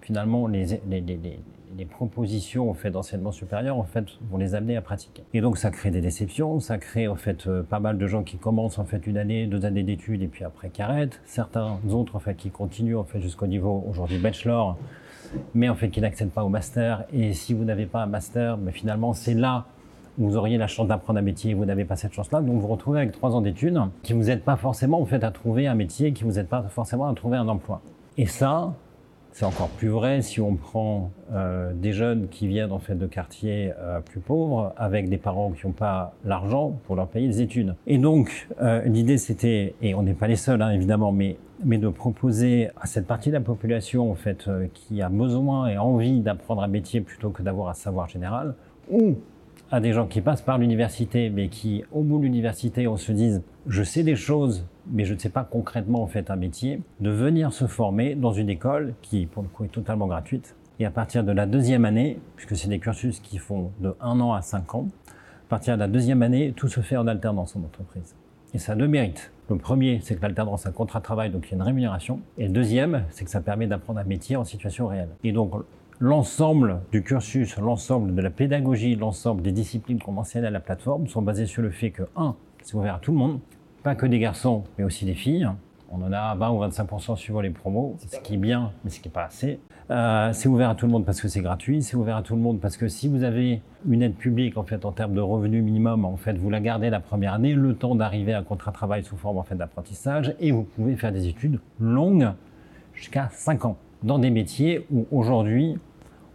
finalement 0.00 0.46
les, 0.46 0.80
les, 0.88 1.00
les, 1.00 1.40
les 1.76 1.84
propositions 1.84 2.70
au 2.70 2.74
fait 2.74 2.90
d'enseignement 2.90 3.32
supérieur 3.32 3.78
en 3.78 3.84
fait 3.84 4.04
vont 4.30 4.36
les 4.36 4.54
amener 4.54 4.76
à 4.76 4.82
pratiquer. 4.82 5.22
Et 5.32 5.40
donc 5.40 5.58
ça 5.58 5.70
crée 5.70 5.90
des 5.90 6.00
déceptions, 6.00 6.60
ça 6.60 6.78
crée 6.78 7.08
en 7.08 7.16
fait 7.16 7.46
euh, 7.46 7.62
pas 7.62 7.80
mal 7.80 7.98
de 7.98 8.06
gens 8.06 8.22
qui 8.22 8.36
commencent 8.36 8.78
en 8.78 8.84
fait 8.84 9.06
une 9.06 9.16
année, 9.16 9.46
deux 9.46 9.64
années 9.64 9.82
d'études 9.82 10.22
et 10.22 10.28
puis 10.28 10.44
après 10.44 10.70
qui 10.70 10.82
arrêtent. 10.82 11.20
Certains 11.24 11.78
autres 11.90 12.16
en 12.16 12.20
fait 12.20 12.34
qui 12.34 12.50
continuent 12.50 12.96
en 12.96 13.04
fait 13.04 13.20
jusqu'au 13.20 13.46
niveau 13.46 13.84
aujourd'hui 13.88 14.18
bachelor, 14.18 14.76
mais 15.54 15.68
en 15.68 15.74
fait 15.74 15.88
qui 15.88 16.00
n'accèdent 16.00 16.30
pas 16.32 16.44
au 16.44 16.48
master. 16.48 17.04
Et 17.12 17.32
si 17.32 17.54
vous 17.54 17.64
n'avez 17.64 17.86
pas 17.86 18.02
un 18.02 18.06
master, 18.06 18.58
mais 18.58 18.72
finalement 18.72 19.12
c'est 19.12 19.34
là 19.34 19.66
vous 20.18 20.36
auriez 20.36 20.58
la 20.58 20.66
chance 20.66 20.88
d'apprendre 20.88 21.18
un 21.18 21.22
métier 21.22 21.52
et 21.52 21.54
vous 21.54 21.64
n'avez 21.64 21.84
pas 21.84 21.96
cette 21.96 22.12
chance-là. 22.12 22.40
Donc 22.40 22.54
vous 22.54 22.60
vous 22.60 22.68
retrouvez 22.68 23.00
avec 23.00 23.12
trois 23.12 23.34
ans 23.34 23.40
d'études 23.40 23.80
qui 24.02 24.12
vous 24.12 24.30
aident 24.30 24.42
pas 24.42 24.56
forcément 24.56 25.00
en 25.00 25.06
fait 25.06 25.24
à 25.24 25.30
trouver 25.30 25.66
un 25.66 25.74
métier, 25.74 26.12
qui 26.12 26.24
vous 26.24 26.38
aident 26.38 26.48
pas 26.48 26.62
forcément 26.62 27.08
à 27.08 27.14
trouver 27.14 27.36
un 27.36 27.48
emploi. 27.48 27.80
Et 28.18 28.26
ça, 28.26 28.74
c'est 29.32 29.46
encore 29.46 29.68
plus 29.68 29.88
vrai 29.88 30.20
si 30.20 30.40
on 30.42 30.56
prend 30.56 31.10
euh, 31.32 31.72
des 31.74 31.92
jeunes 31.92 32.28
qui 32.28 32.46
viennent 32.46 32.72
en 32.72 32.78
fait 32.78 32.94
de 32.94 33.06
quartiers 33.06 33.72
euh, 33.78 34.00
plus 34.00 34.20
pauvres, 34.20 34.74
avec 34.76 35.08
des 35.08 35.16
parents 35.16 35.52
qui 35.52 35.66
n'ont 35.66 35.72
pas 35.72 36.12
l'argent 36.24 36.78
pour 36.84 36.96
leur 36.96 37.08
payer 37.08 37.28
des 37.28 37.40
études. 37.40 37.74
Et 37.86 37.96
donc 37.96 38.48
euh, 38.60 38.82
l'idée 38.84 39.16
c'était, 39.16 39.74
et 39.80 39.94
on 39.94 40.02
n'est 40.02 40.12
pas 40.12 40.28
les 40.28 40.36
seuls 40.36 40.60
hein, 40.60 40.70
évidemment, 40.70 41.12
mais 41.12 41.38
de 41.64 41.88
proposer 41.88 42.68
à 42.78 42.86
cette 42.86 43.06
partie 43.06 43.30
de 43.30 43.34
la 43.34 43.40
population 43.40 44.10
en 44.10 44.14
fait 44.14 44.48
euh, 44.48 44.66
qui 44.74 45.00
a 45.00 45.08
besoin 45.08 45.68
et 45.68 45.78
envie 45.78 46.20
d'apprendre 46.20 46.62
un 46.62 46.68
métier 46.68 47.00
plutôt 47.00 47.30
que 47.30 47.42
d'avoir 47.42 47.68
un 47.70 47.74
savoir 47.74 48.08
général, 48.08 48.54
ou 48.90 49.14
à 49.72 49.80
des 49.80 49.94
gens 49.94 50.06
qui 50.06 50.20
passent 50.20 50.42
par 50.42 50.58
l'université, 50.58 51.30
mais 51.30 51.48
qui, 51.48 51.82
au 51.92 52.02
bout 52.02 52.18
de 52.18 52.24
l'université, 52.24 52.86
on 52.86 52.98
se 52.98 53.10
dise, 53.10 53.42
je 53.66 53.82
sais 53.82 54.02
des 54.02 54.16
choses, 54.16 54.66
mais 54.86 55.06
je 55.06 55.14
ne 55.14 55.18
sais 55.18 55.30
pas 55.30 55.44
concrètement 55.44 56.02
en 56.02 56.06
fait 56.06 56.30
un 56.30 56.36
métier, 56.36 56.82
de 57.00 57.08
venir 57.08 57.54
se 57.54 57.66
former 57.66 58.14
dans 58.14 58.32
une 58.32 58.50
école 58.50 58.92
qui, 59.00 59.24
pour 59.24 59.42
le 59.42 59.48
coup, 59.48 59.64
est 59.64 59.68
totalement 59.68 60.06
gratuite. 60.06 60.54
Et 60.78 60.84
à 60.84 60.90
partir 60.90 61.24
de 61.24 61.32
la 61.32 61.46
deuxième 61.46 61.86
année, 61.86 62.18
puisque 62.36 62.54
c'est 62.54 62.68
des 62.68 62.80
cursus 62.80 63.18
qui 63.20 63.38
font 63.38 63.70
de 63.80 63.94
1 64.02 64.20
an 64.20 64.34
à 64.34 64.42
5 64.42 64.74
ans, 64.74 64.88
à 65.08 65.48
partir 65.48 65.74
de 65.74 65.80
la 65.80 65.88
deuxième 65.88 66.20
année, 66.20 66.52
tout 66.54 66.68
se 66.68 66.80
fait 66.80 66.98
en 66.98 67.06
alternance 67.06 67.56
en 67.56 67.60
entreprise. 67.60 68.14
Et 68.52 68.58
ça 68.58 68.72
a 68.72 68.76
deux 68.76 68.88
mérites. 68.88 69.32
Le 69.48 69.56
premier, 69.56 70.00
c'est 70.02 70.16
que 70.16 70.22
l'alternance, 70.22 70.62
c'est 70.62 70.68
un 70.68 70.72
contrat 70.72 70.98
de 70.98 71.04
travail, 71.04 71.30
donc 71.30 71.46
il 71.46 71.52
y 71.52 71.54
a 71.54 71.56
une 71.56 71.62
rémunération. 71.62 72.20
Et 72.36 72.44
le 72.46 72.52
deuxième, 72.52 73.04
c'est 73.08 73.24
que 73.24 73.30
ça 73.30 73.40
permet 73.40 73.66
d'apprendre 73.66 74.00
un 74.00 74.04
métier 74.04 74.36
en 74.36 74.44
situation 74.44 74.86
réelle. 74.86 75.08
Et 75.24 75.32
donc, 75.32 75.52
l'ensemble 76.02 76.80
du 76.90 77.04
cursus, 77.04 77.56
l'ensemble 77.58 78.16
de 78.16 78.20
la 78.20 78.30
pédagogie, 78.30 78.96
l'ensemble 78.96 79.40
des 79.40 79.52
disciplines 79.52 80.00
qu'on 80.00 80.16
enseigne 80.16 80.44
à 80.44 80.50
la 80.50 80.58
plateforme 80.58 81.06
sont 81.06 81.22
basées 81.22 81.46
sur 81.46 81.62
le 81.62 81.70
fait 81.70 81.90
que, 81.90 82.02
un, 82.16 82.34
c'est 82.64 82.74
ouvert 82.74 82.96
à 82.96 82.98
tout 82.98 83.12
le 83.12 83.18
monde, 83.18 83.38
pas 83.84 83.94
que 83.94 84.06
des 84.06 84.18
garçons, 84.18 84.64
mais 84.76 84.82
aussi 84.82 85.04
des 85.04 85.14
filles. 85.14 85.48
On 85.92 86.02
en 86.02 86.12
a 86.12 86.34
20 86.34 86.50
ou 86.50 86.64
25% 86.64 87.14
suivant 87.14 87.40
les 87.40 87.50
promos, 87.50 87.94
ce 88.00 88.18
qui 88.18 88.34
est 88.34 88.38
bien, 88.38 88.72
mais 88.82 88.90
ce 88.90 88.98
qui 88.98 89.06
n'est 89.06 89.12
pas 89.12 89.26
assez. 89.26 89.60
Euh, 89.92 90.32
c'est 90.32 90.48
ouvert 90.48 90.70
à 90.70 90.74
tout 90.74 90.86
le 90.86 90.92
monde 90.92 91.04
parce 91.04 91.20
que 91.20 91.28
c'est 91.28 91.40
gratuit, 91.40 91.82
c'est 91.82 91.96
ouvert 91.96 92.16
à 92.16 92.22
tout 92.22 92.34
le 92.34 92.42
monde 92.42 92.58
parce 92.58 92.76
que 92.76 92.88
si 92.88 93.06
vous 93.06 93.22
avez 93.22 93.62
une 93.88 94.02
aide 94.02 94.16
publique 94.16 94.56
en 94.56 94.64
fait 94.64 94.84
en 94.84 94.90
termes 94.90 95.14
de 95.14 95.20
revenus 95.20 95.62
minimum, 95.62 96.04
en 96.04 96.16
fait 96.16 96.36
vous 96.36 96.50
la 96.50 96.58
gardez 96.58 96.90
la 96.90 96.98
première 96.98 97.34
année, 97.34 97.54
le 97.54 97.76
temps 97.76 97.94
d'arriver 97.94 98.32
à 98.32 98.40
un 98.40 98.42
contrat 98.42 98.72
de 98.72 98.76
travail 98.76 99.04
sous 99.04 99.16
forme 99.16 99.38
en 99.38 99.44
fait 99.44 99.54
d'apprentissage, 99.54 100.34
et 100.40 100.50
vous 100.50 100.64
pouvez 100.64 100.96
faire 100.96 101.12
des 101.12 101.28
études 101.28 101.60
longues 101.78 102.32
jusqu'à 102.92 103.28
5 103.30 103.66
ans 103.66 103.76
dans 104.02 104.18
des 104.18 104.30
métiers 104.30 104.84
où 104.90 105.06
aujourd'hui 105.12 105.76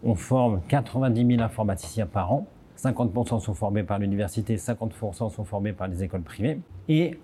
on 0.07 0.15
forme 0.15 0.61
90 0.69 1.27
000 1.27 1.41
informaticiens 1.41 2.05
par 2.05 2.31
an. 2.31 2.47
50% 2.77 3.41
sont 3.41 3.53
formés 3.53 3.83
par 3.83 3.99
l'université, 3.99 4.55
50% 4.55 5.31
sont 5.31 5.43
formés 5.43 5.73
par 5.73 5.87
les 5.87 6.01
écoles 6.03 6.21
privées. 6.21 6.59
Et 6.87 7.19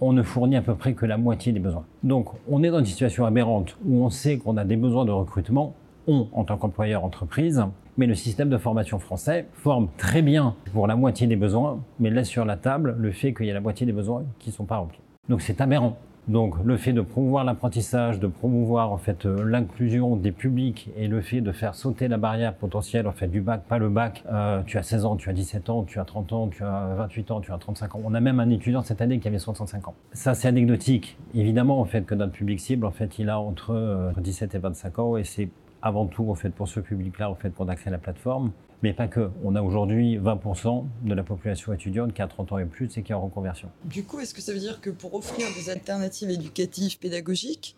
on 0.00 0.14
ne 0.14 0.22
fournit 0.22 0.56
à 0.56 0.62
peu 0.62 0.74
près 0.74 0.94
que 0.94 1.04
la 1.04 1.18
moitié 1.18 1.52
des 1.52 1.60
besoins. 1.60 1.84
Donc 2.02 2.30
on 2.48 2.62
est 2.62 2.70
dans 2.70 2.78
une 2.78 2.86
situation 2.86 3.26
aberrante 3.26 3.76
où 3.84 4.02
on 4.02 4.08
sait 4.08 4.38
qu'on 4.38 4.56
a 4.56 4.64
des 4.64 4.76
besoins 4.76 5.04
de 5.04 5.10
recrutement, 5.10 5.74
on 6.06 6.28
en 6.32 6.44
tant 6.44 6.56
qu'employeur 6.56 7.04
entreprise, 7.04 7.62
mais 7.98 8.06
le 8.06 8.14
système 8.14 8.48
de 8.48 8.56
formation 8.56 8.98
français 8.98 9.46
forme 9.52 9.88
très 9.98 10.22
bien 10.22 10.54
pour 10.72 10.86
la 10.86 10.96
moitié 10.96 11.26
des 11.26 11.36
besoins, 11.36 11.80
mais 11.98 12.08
laisse 12.08 12.28
sur 12.28 12.46
la 12.46 12.56
table 12.56 12.96
le 12.98 13.12
fait 13.12 13.34
qu'il 13.34 13.44
y 13.44 13.50
a 13.50 13.54
la 13.54 13.60
moitié 13.60 13.84
des 13.84 13.92
besoins 13.92 14.24
qui 14.38 14.48
ne 14.48 14.54
sont 14.54 14.64
pas 14.64 14.78
remplis. 14.78 15.00
Donc 15.28 15.42
c'est 15.42 15.60
aberrant. 15.60 15.98
Donc 16.28 16.54
le 16.64 16.76
fait 16.76 16.92
de 16.92 17.00
promouvoir 17.00 17.44
l'apprentissage, 17.44 18.20
de 18.20 18.26
promouvoir 18.26 18.92
en 18.92 18.98
fait 18.98 19.26
euh, 19.26 19.44
l'inclusion 19.44 20.16
des 20.16 20.32
publics 20.32 20.90
et 20.96 21.08
le 21.08 21.20
fait 21.20 21.40
de 21.40 21.50
faire 21.50 21.74
sauter 21.74 22.08
la 22.08 22.18
barrière 22.18 22.54
potentielle 22.54 23.06
en 23.06 23.12
fait 23.12 23.26
du 23.26 23.40
bac, 23.40 23.62
pas 23.64 23.78
le 23.78 23.88
bac. 23.88 24.22
Euh, 24.30 24.62
tu 24.64 24.78
as 24.78 24.82
16 24.82 25.04
ans, 25.06 25.16
tu 25.16 25.28
as 25.28 25.32
17 25.32 25.70
ans, 25.70 25.82
tu 25.84 25.98
as 25.98 26.04
30 26.04 26.32
ans, 26.32 26.48
tu 26.48 26.62
as 26.62 26.94
28 26.96 27.30
ans, 27.30 27.40
tu 27.40 27.52
as 27.52 27.58
35 27.58 27.94
ans. 27.96 28.00
On 28.04 28.14
a 28.14 28.20
même 28.20 28.38
un 28.38 28.50
étudiant 28.50 28.82
cette 28.82 29.00
année 29.00 29.18
qui 29.18 29.28
avait 29.28 29.38
65 29.38 29.88
ans. 29.88 29.94
Ça 30.12 30.34
c'est 30.34 30.48
anecdotique. 30.48 31.16
Évidemment 31.34 31.80
en 31.80 31.84
fait 31.84 32.04
que 32.04 32.14
notre 32.14 32.32
public 32.32 32.60
cible 32.60 32.86
en 32.86 32.92
fait 32.92 33.18
il 33.18 33.28
a 33.30 33.40
entre, 33.40 33.72
euh, 33.72 34.12
17 34.16 34.54
et 34.54 34.58
25 34.58 34.98
ans 34.98 35.16
et 35.16 35.24
c'est 35.24 35.48
avant 35.82 36.06
tout 36.06 36.30
en 36.30 36.34
fait 36.34 36.50
pour 36.50 36.68
ce 36.68 36.80
public-là 36.80 37.30
en 37.30 37.34
fait 37.34 37.50
qu'on 37.54 37.68
a 37.68 37.76
créé 37.76 37.90
la 37.90 37.98
plateforme. 37.98 38.52
Mais 38.82 38.92
pas 38.92 39.08
que. 39.08 39.30
On 39.44 39.54
a 39.56 39.62
aujourd'hui 39.62 40.18
20% 40.18 40.84
de 41.02 41.14
la 41.14 41.22
population 41.22 41.72
étudiante 41.72 42.14
qui 42.14 42.22
a 42.22 42.26
30 42.26 42.52
ans 42.52 42.58
et 42.58 42.64
plus 42.64 42.96
et 42.96 43.02
qui 43.02 43.12
est 43.12 43.14
en 43.14 43.20
reconversion. 43.20 43.68
Du 43.84 44.04
coup, 44.04 44.20
est-ce 44.20 44.32
que 44.32 44.40
ça 44.40 44.52
veut 44.52 44.58
dire 44.58 44.80
que 44.80 44.90
pour 44.90 45.14
offrir 45.14 45.46
des 45.56 45.70
alternatives 45.70 46.30
éducatives, 46.30 46.98
pédagogiques, 46.98 47.76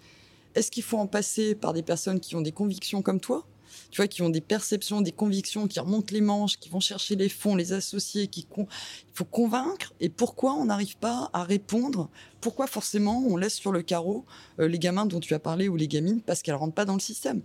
est-ce 0.54 0.70
qu'il 0.70 0.82
faut 0.82 0.98
en 0.98 1.06
passer 1.06 1.54
par 1.54 1.72
des 1.72 1.82
personnes 1.82 2.20
qui 2.20 2.36
ont 2.36 2.40
des 2.42 2.52
convictions 2.52 3.02
comme 3.02 3.20
toi? 3.20 3.44
Tu 3.90 3.96
vois, 3.96 4.08
qui 4.08 4.22
ont 4.22 4.30
des 4.30 4.40
perceptions, 4.40 5.00
des 5.00 5.12
convictions, 5.12 5.68
qui 5.68 5.80
remontent 5.80 6.12
les 6.12 6.20
manches, 6.20 6.58
qui 6.58 6.68
vont 6.68 6.80
chercher 6.80 7.16
les 7.16 7.28
fonds, 7.28 7.56
les 7.56 7.72
associés, 7.72 8.26
qui 8.26 8.46
il 8.56 8.66
faut 9.14 9.24
convaincre. 9.24 9.92
Et 10.00 10.08
pourquoi 10.08 10.54
on 10.54 10.66
n'arrive 10.66 10.96
pas 10.96 11.30
à 11.32 11.44
répondre? 11.44 12.08
Pourquoi 12.40 12.66
forcément 12.66 13.22
on 13.28 13.36
laisse 13.36 13.54
sur 13.54 13.70
le 13.70 13.82
carreau 13.82 14.24
euh, 14.58 14.66
les 14.66 14.78
gamins 14.78 15.06
dont 15.06 15.20
tu 15.20 15.34
as 15.34 15.38
parlé 15.38 15.68
ou 15.68 15.76
les 15.76 15.88
gamines 15.88 16.20
parce 16.20 16.42
qu'elles 16.42 16.56
rentrent 16.56 16.74
pas 16.74 16.84
dans 16.84 16.94
le 16.94 17.00
système? 17.00 17.42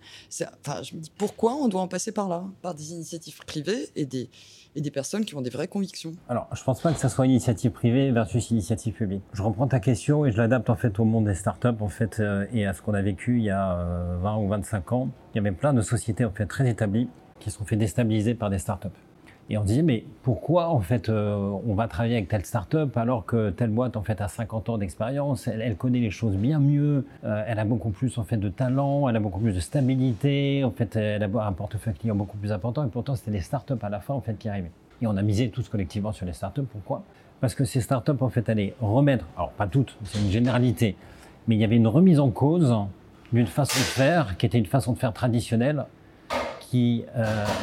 Enfin, 0.65 0.81
je 0.83 0.95
me 0.95 1.01
dis 1.01 1.11
pourquoi 1.17 1.53
on 1.55 1.67
doit 1.67 1.81
en 1.81 1.87
passer 1.87 2.11
par 2.11 2.27
là, 2.27 2.45
par 2.61 2.73
des 2.73 2.91
initiatives 2.91 3.37
privées 3.45 3.89
et 3.95 4.05
des 4.05 4.29
et 4.77 4.81
des 4.81 4.91
personnes 4.91 5.25
qui 5.25 5.35
ont 5.35 5.41
des 5.41 5.49
vraies 5.49 5.67
convictions. 5.67 6.13
Alors, 6.29 6.47
je 6.53 6.63
pense 6.63 6.81
pas 6.81 6.93
que 6.93 6.99
ça 6.99 7.09
soit 7.09 7.25
initiative 7.25 7.71
privée 7.71 8.11
versus 8.11 8.51
initiative 8.51 8.93
publique. 8.93 9.23
Je 9.33 9.41
reprends 9.41 9.67
ta 9.67 9.79
question 9.79 10.23
et 10.25 10.31
je 10.31 10.37
l'adapte 10.37 10.69
en 10.69 10.75
fait 10.75 10.99
au 10.99 11.03
monde 11.03 11.25
des 11.25 11.33
startups 11.33 11.67
en 11.79 11.89
fait 11.89 12.19
euh, 12.19 12.45
et 12.53 12.67
à 12.67 12.73
ce 12.73 12.83
qu'on 12.83 12.93
a 12.93 13.01
vécu 13.01 13.37
il 13.39 13.43
y 13.43 13.49
a 13.49 13.79
euh, 13.79 14.17
20 14.21 14.37
ou 14.37 14.47
25 14.47 14.91
ans. 14.93 15.09
Il 15.33 15.37
y 15.37 15.39
avait 15.39 15.51
plein 15.51 15.73
de 15.73 15.81
sociétés 15.81 16.25
en 16.25 16.31
fait 16.31 16.45
très 16.45 16.69
établies 16.69 17.09
qui 17.39 17.49
sont 17.49 17.65
fait 17.65 17.75
déstabiliser 17.75 18.35
par 18.35 18.51
des 18.51 18.59
startups. 18.59 18.87
Et 19.49 19.57
on 19.57 19.63
disait, 19.63 19.81
mais 19.81 20.03
pourquoi 20.23 20.67
en 20.67 20.81
fait 20.81 21.07
euh, 21.07 21.37
on 21.65 21.73
va 21.73 21.87
travailler 21.87 22.15
avec 22.15 22.27
telle 22.27 22.43
start-up 22.43 22.97
alors 22.97 23.25
que 23.25 23.49
telle 23.49 23.69
boîte 23.69 23.95
en 23.95 24.03
fait 24.03 24.19
a 24.19 24.27
50 24.27 24.69
ans 24.69 24.77
d'expérience, 24.77 25.47
elle, 25.47 25.61
elle, 25.61 25.77
connaît 25.77 26.01
les 26.01 26.09
choses 26.09 26.35
bien 26.35 26.59
mieux, 26.59 27.05
euh, 27.23 27.43
elle 27.47 27.57
a 27.59 27.63
beaucoup 27.63 27.91
plus 27.91 28.17
en 28.17 28.25
fait 28.25 28.35
de 28.35 28.49
talent, 28.49 29.07
elle 29.07 29.15
a 29.15 29.21
beaucoup 29.21 29.39
plus 29.39 29.53
de 29.53 29.61
stabilité, 29.61 30.65
en 30.65 30.71
fait 30.71 30.97
elle 30.97 31.23
a 31.23 31.47
un 31.47 31.53
portefeuille 31.53 31.93
client 31.93 32.15
beaucoup 32.15 32.35
plus 32.35 32.51
important 32.51 32.85
et 32.85 32.89
pourtant 32.89 33.15
c'était 33.15 33.31
les 33.31 33.39
start-up 33.39 33.81
à 33.85 33.89
la 33.89 34.01
fin 34.01 34.13
en 34.13 34.21
fait 34.21 34.37
qui 34.37 34.49
arrivaient. 34.49 34.71
Et 35.01 35.07
on 35.07 35.15
a 35.15 35.21
misé 35.21 35.49
tous 35.49 35.69
collectivement 35.69 36.11
sur 36.11 36.25
les 36.25 36.33
start-up. 36.33 36.65
Pourquoi? 36.69 37.03
Parce 37.39 37.55
que 37.55 37.63
ces 37.63 37.79
start-up 37.79 38.21
en 38.21 38.29
fait 38.29 38.49
allaient 38.49 38.73
remettre, 38.81 39.25
alors 39.37 39.51
pas 39.51 39.67
toutes, 39.67 39.95
c'est 40.03 40.19
une 40.19 40.31
généralité, 40.31 40.97
mais 41.47 41.55
il 41.55 41.61
y 41.61 41.63
avait 41.63 41.77
une 41.77 41.87
remise 41.87 42.19
en 42.19 42.31
cause 42.31 42.75
d'une 43.31 43.47
façon 43.47 43.79
de 43.79 43.83
faire 43.83 44.35
qui 44.35 44.45
était 44.45 44.57
une 44.57 44.65
façon 44.65 44.91
de 44.91 44.97
faire 44.97 45.13
traditionnelle 45.13 45.85
qui 46.69 47.05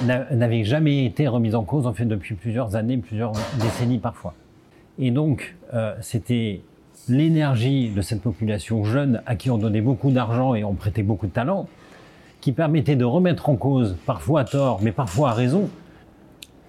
n'avait 0.04 0.64
jamais 0.64 1.04
été 1.04 1.28
remise 1.28 1.54
en 1.54 1.64
cause 1.64 1.87
en 1.87 1.92
fait 1.92 2.06
depuis 2.06 2.34
plusieurs 2.34 2.75
années, 2.75 2.96
plusieurs 2.96 3.32
décennies 3.61 3.99
parfois. 3.99 4.34
Et 4.99 5.11
donc 5.11 5.56
c'était 6.00 6.62
l'énergie 7.08 7.90
de 7.90 8.00
cette 8.00 8.23
population 8.23 8.84
jeune 8.84 9.23
à 9.26 9.37
qui 9.37 9.50
on 9.50 9.58
donnait 9.58 9.80
beaucoup 9.80 10.11
d'argent 10.11 10.54
et 10.54 10.64
on 10.64 10.75
prêtait 10.75 11.02
beaucoup 11.02 11.26
de 11.26 11.32
talent, 11.32 11.68
qui 12.40 12.52
permettait 12.52 12.96
de 12.96 13.04
remettre 13.04 13.49
en 13.49 13.56
cause, 13.56 13.96
parfois 14.06 14.40
à 14.40 14.44
tort, 14.44 14.80
mais 14.82 14.92
parfois 14.92 15.30
à 15.30 15.32
raison, 15.32 15.68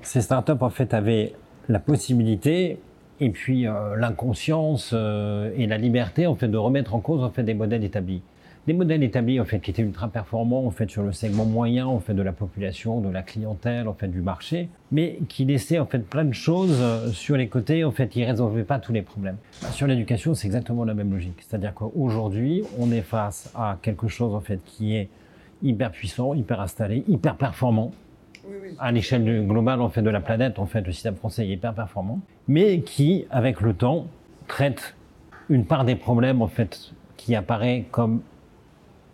ces 0.02 0.22
startups 0.22 0.52
en 0.62 0.70
fait 0.70 0.94
avaient 0.94 1.34
la 1.68 1.80
possibilité 1.80 2.80
et 3.20 3.30
puis 3.30 3.68
euh, 3.68 3.96
l'inconscience 3.96 4.92
euh, 4.94 5.52
et 5.58 5.68
la 5.68 5.78
liberté 5.78 6.28
en 6.28 6.36
fait 6.36 6.48
de 6.48 6.58
remettre 6.58 6.96
en 6.96 7.00
cause 7.00 7.24
en 7.24 7.30
fait 7.30 7.44
des 7.44 7.54
modèles 7.54 7.84
établis 7.84 8.22
des 8.68 8.74
modèles 8.74 9.04
établis 9.04 9.40
en 9.40 9.46
fait 9.46 9.60
qui 9.60 9.72
étaient 9.72 9.82
ultra 9.82 10.08
performants 10.08 10.66
en 10.66 10.72
fait 10.72 10.90
sur 10.90 11.04
le 11.04 11.12
segment 11.12 11.46
moyen 11.46 11.86
en 11.86 12.00
fait 12.00 12.14
de 12.14 12.22
la 12.22 12.32
population 12.32 13.00
de 13.00 13.10
la 13.10 13.22
clientèle 13.22 13.88
en 13.88 13.94
fait 13.94 14.08
du 14.08 14.22
marché 14.22 14.70
mais 14.92 15.20
qui 15.30 15.46
laissaient 15.46 15.80
en 15.80 15.86
fait 15.86 16.00
plein 16.00 16.26
de 16.26 16.34
choses 16.34 16.78
euh, 16.80 17.10
sur 17.12 17.38
les 17.38 17.48
côtés 17.48 17.84
en 17.84 17.92
fait 17.92 18.08
qui 18.08 18.24
résolvaient 18.24 18.64
pas 18.64 18.80
tous 18.80 18.94
les 18.94 19.02
problèmes. 19.02 19.38
Sur 19.72 19.88
l'éducation 19.88 20.34
c'est 20.34 20.48
exactement 20.48 20.84
la 20.84 20.94
même 20.94 21.12
logique. 21.12 21.38
C'est-à-dire 21.42 21.74
qu'aujourd'hui 21.74 22.64
on 22.80 22.92
est 22.92 23.02
face 23.02 23.52
à 23.56 23.78
quelque 23.82 24.08
chose 24.08 24.34
en 24.34 24.42
fait 24.42 24.60
qui 24.66 24.96
est 24.96 25.10
hyper 25.64 25.92
puissant 25.92 26.34
hyper 26.34 26.60
installé 26.62 27.04
hyper 27.08 27.36
performant 27.36 27.92
à 28.80 28.92
l'échelle 28.92 29.46
globale 29.48 29.82
en 29.82 29.90
fait 29.90 30.02
de 30.02 30.10
la 30.10 30.20
planète, 30.20 30.60
en 30.60 30.66
fait, 30.66 30.82
le 30.82 30.92
système 30.92 31.16
français 31.16 31.48
est 31.48 31.52
hyper 31.52 31.74
performant, 31.74 32.20
mais 32.48 32.82
qui, 32.82 33.26
avec 33.32 33.62
le 33.62 33.74
temps, 33.74 34.06
traite 34.48 34.96
une 35.50 35.66
part 35.66 35.86
des 35.86 35.96
problèmes 35.96 36.42
en 36.42 36.48
fait 36.48 36.92
qui 37.18 37.36
apparaît 37.36 37.86
comme 37.92 38.22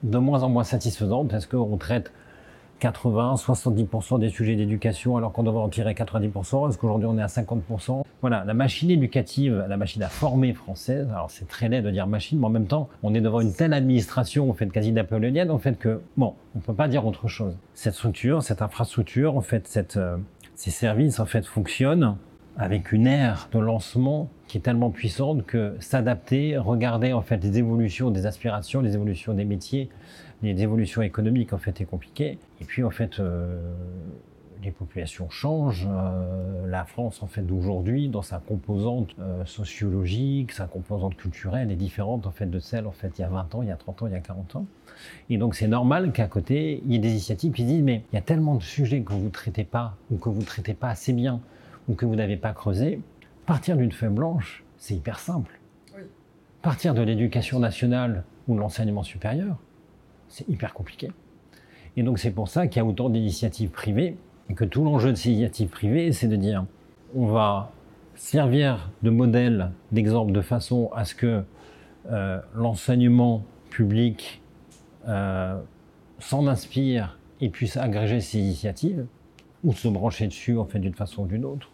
de 0.04 0.18
moins 0.18 0.44
en 0.44 0.50
moins 0.50 0.64
satisfaisante. 0.64 1.34
Est-ce 1.34 1.48
qu'on 1.48 1.78
traite 1.78 2.12
80, 2.82 3.36
70% 3.36 4.20
des 4.20 4.30
sujets 4.30 4.56
d'éducation 4.56 5.16
alors 5.16 5.32
qu'on 5.32 5.44
devrait 5.44 5.62
en 5.62 5.70
tirer 5.70 5.94
90% 5.94 6.70
Est-ce 6.70 6.78
qu'aujourd'hui 6.80 7.08
on 7.08 7.18
est 7.18 7.22
à 7.22 7.28
50% 7.28 8.02
Voilà, 8.22 8.44
la 8.44 8.56
machine 8.56 8.90
éducative, 8.90 9.66
la 9.70 9.78
machine 9.78 10.02
à 10.02 10.10
former 10.10 10.54
française, 10.54 11.08
alors 11.12 11.30
c'est 11.30 11.48
très 11.48 11.70
laid 11.70 11.84
de 11.84 11.92
dire 11.92 12.08
machine, 12.08 12.40
mais 12.40 12.48
en 12.48 12.50
même 12.50 12.66
temps, 12.66 12.90
on 13.04 13.14
est 13.14 13.22
devant 13.22 13.40
une 13.40 13.54
telle 13.54 13.74
administration, 13.74 14.50
en 14.50 14.54
fait, 14.54 14.68
quasi 14.68 14.92
napoléonienne, 14.92 15.52
en 15.52 15.60
fait, 15.60 15.78
que, 15.78 16.02
bon, 16.18 16.34
on 16.56 16.60
peut 16.60 16.74
pas 16.74 16.88
dire 16.88 17.06
autre 17.06 17.28
chose. 17.28 17.56
Cette 17.76 17.94
structure, 17.94 18.42
cette 18.42 18.64
infrastructure, 18.64 19.38
en 19.38 19.42
fait, 19.42 19.68
cette, 19.68 19.98
euh, 19.98 20.18
ces 20.56 20.72
services, 20.72 21.20
en 21.20 21.26
fait, 21.28 21.46
fonctionnent 21.46 22.16
avec 22.58 22.92
une 22.92 23.08
ère 23.08 23.50
de 23.52 23.60
lancement 23.60 24.30
qui 24.48 24.58
est 24.58 24.62
tellement 24.62 24.90
puissante 24.90 25.46
que 25.46 25.76
s'adapter, 25.80 26.58
regarder 26.58 27.14
en 27.14 27.22
fait 27.22 27.38
les 27.44 27.58
évolutions 27.58 28.12
des 28.12 28.26
aspirations, 28.26 28.82
les 28.82 28.96
évolutions 28.96 29.34
des 29.34 29.46
métiers, 29.46 29.90
les 30.44 30.62
évolutions 30.62 31.02
économiques 31.02 31.54
en 31.54 31.58
fait 31.58 31.80
est 31.82 31.86
compliqué. 31.86 32.38
Et 32.60 32.66
puis 32.66 32.84
en 32.84 32.90
fait 32.90 33.20
euh, 33.20 33.74
les 34.64 34.72
populations 34.72 35.30
changent. 35.30 35.88
Euh, 35.90 36.68
la 36.68 36.86
France 36.86 37.24
en 37.24 37.28
fait 37.28 37.42
d'aujourd'hui 37.42 38.10
dans 38.10 38.22
sa 38.22 38.40
composante 38.40 39.16
euh, 39.20 39.46
sociologique, 39.46 40.52
sa 40.52 40.66
composante 40.66 41.16
culturelle 41.16 41.72
est 41.72 41.76
différente 41.76 42.28
en 42.28 42.32
fait 42.32 42.50
de 42.50 42.60
celle 42.60 42.88
en 42.88 42.92
fait 42.92 43.14
il 43.18 43.22
y 43.22 43.26
a 43.26 43.30
20 43.30 43.56
ans, 43.56 43.62
il 43.62 43.70
y 43.70 43.72
a 43.72 43.76
30 43.76 44.04
ans, 44.04 44.08
il 44.08 44.14
y 44.14 44.16
a 44.16 44.20
40 44.20 44.58
ans. 44.58 44.66
Et 45.30 45.38
donc 45.38 45.56
c'est 45.56 45.68
normal 45.68 46.12
qu'à 46.12 46.28
côté 46.28 46.84
il 46.86 46.92
y 46.92 46.96
ait 46.96 47.00
des 47.00 47.12
initiatives 47.12 47.54
qui 47.54 47.64
disent 47.64 47.84
mais 47.84 48.04
il 48.12 48.16
y 48.16 48.20
a 48.20 48.22
tellement 48.22 48.56
de 48.56 48.64
sujets 48.64 49.02
que 49.02 49.14
vous 49.14 49.26
ne 49.26 49.30
traitez 49.30 49.64
pas 49.64 49.96
ou 50.12 50.18
que 50.18 50.30
vous 50.30 50.42
ne 50.42 50.46
traitez 50.46 50.74
pas 50.74 50.90
assez 50.90 51.14
bien 51.14 51.40
ou 51.88 51.96
que 51.96 52.06
vous 52.06 52.16
n'avez 52.16 52.38
pas 52.38 52.54
creusé, 52.54 53.02
partir 53.46 53.78
d'une 53.78 53.92
feuille 53.92 54.10
blanche, 54.10 54.64
c'est 54.78 54.96
hyper 54.96 55.20
simple. 55.20 55.60
Partir 56.62 56.94
de 56.94 57.02
l'éducation 57.02 57.60
nationale 57.60 58.24
ou 58.48 58.56
de 58.56 58.60
l'enseignement 58.60 59.04
supérieur, 59.04 59.58
c'est 60.28 60.48
hyper 60.48 60.74
compliqué. 60.74 61.12
Et 61.98 62.04
donc 62.04 62.20
c'est 62.20 62.32
pour 62.32 62.48
ça 62.48 62.68
qu'il 62.68 62.78
y 62.78 62.86
a 62.86 62.86
autant 62.86 63.10
d'initiatives 63.10 63.70
privées 63.70 64.18
et 64.50 64.54
que 64.54 64.64
tout 64.66 64.84
l'enjeu 64.84 65.10
de 65.10 65.16
ces 65.16 65.30
initiatives 65.30 65.70
privées, 65.70 66.12
c'est 66.14 66.28
de 66.28 66.36
dire 66.36 66.66
on 67.16 67.26
va 67.26 67.72
servir 68.16 68.92
de 69.02 69.10
modèle, 69.10 69.72
d'exemple, 69.92 70.32
de 70.32 70.42
façon 70.42 70.92
à 70.96 71.06
ce 71.06 71.16
que 71.16 71.44
euh, 72.10 72.40
l'enseignement 72.56 73.44
public 73.70 74.42
euh, 75.08 75.60
s'en 76.20 76.48
inspire 76.48 77.18
et 77.42 77.50
puisse 77.50 77.78
agréger 77.78 78.22
ces 78.22 78.40
initiatives 78.40 79.06
ou 79.64 79.74
se 79.74 79.88
brancher 79.88 80.28
dessus 80.28 80.58
en 80.58 80.66
fait 80.66 80.80
d'une 80.80 80.94
façon 80.94 81.24
ou 81.24 81.28
d'une 81.28 81.46
autre, 81.46 81.71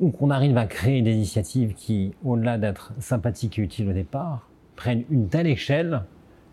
ou 0.00 0.10
qu'on 0.10 0.30
arrive 0.30 0.58
à 0.58 0.66
créer 0.66 1.02
des 1.02 1.14
initiatives 1.14 1.74
qui, 1.74 2.12
au-delà 2.24 2.58
d'être 2.58 2.92
sympathiques 2.98 3.58
et 3.58 3.62
utiles 3.62 3.88
au 3.88 3.92
départ, 3.92 4.48
prennent 4.76 5.04
une 5.10 5.28
telle 5.28 5.46
échelle 5.46 6.02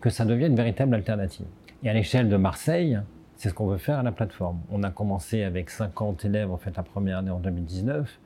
que 0.00 0.10
ça 0.10 0.24
devient 0.24 0.46
une 0.46 0.56
véritable 0.56 0.94
alternative. 0.94 1.46
Et 1.82 1.90
à 1.90 1.92
l'échelle 1.92 2.28
de 2.28 2.36
Marseille, 2.36 2.98
c'est 3.36 3.50
ce 3.50 3.54
qu'on 3.54 3.66
veut 3.66 3.78
faire 3.78 3.98
à 3.98 4.02
la 4.02 4.12
plateforme. 4.12 4.60
On 4.70 4.82
a 4.82 4.90
commencé 4.90 5.42
avec 5.42 5.70
50 5.70 6.24
élèves 6.24 6.50
en 6.50 6.56
fait 6.56 6.76
la 6.76 6.82
première 6.82 7.18
année 7.18 7.30
en 7.30 7.40
2019, 7.40 8.18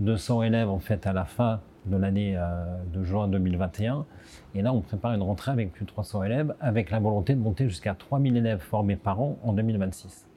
200 0.00 0.42
élèves 0.42 0.68
en 0.68 0.78
fait 0.78 1.06
à 1.06 1.12
la 1.12 1.24
fin 1.24 1.60
de 1.86 1.96
l'année 1.96 2.34
euh, 2.36 2.64
de 2.92 3.02
juin 3.02 3.28
2021, 3.28 4.04
et 4.54 4.62
là 4.62 4.74
on 4.74 4.82
prépare 4.82 5.14
une 5.14 5.22
rentrée 5.22 5.52
avec 5.52 5.72
plus 5.72 5.84
de 5.84 5.90
300 5.90 6.24
élèves, 6.24 6.54
avec 6.60 6.90
la 6.90 6.98
volonté 6.98 7.34
de 7.34 7.40
monter 7.40 7.68
jusqu'à 7.68 7.94
3000 7.94 8.36
élèves 8.36 8.60
formés 8.60 8.96
par 8.96 9.20
an 9.22 9.38
en 9.42 9.54
2026. 9.54 10.27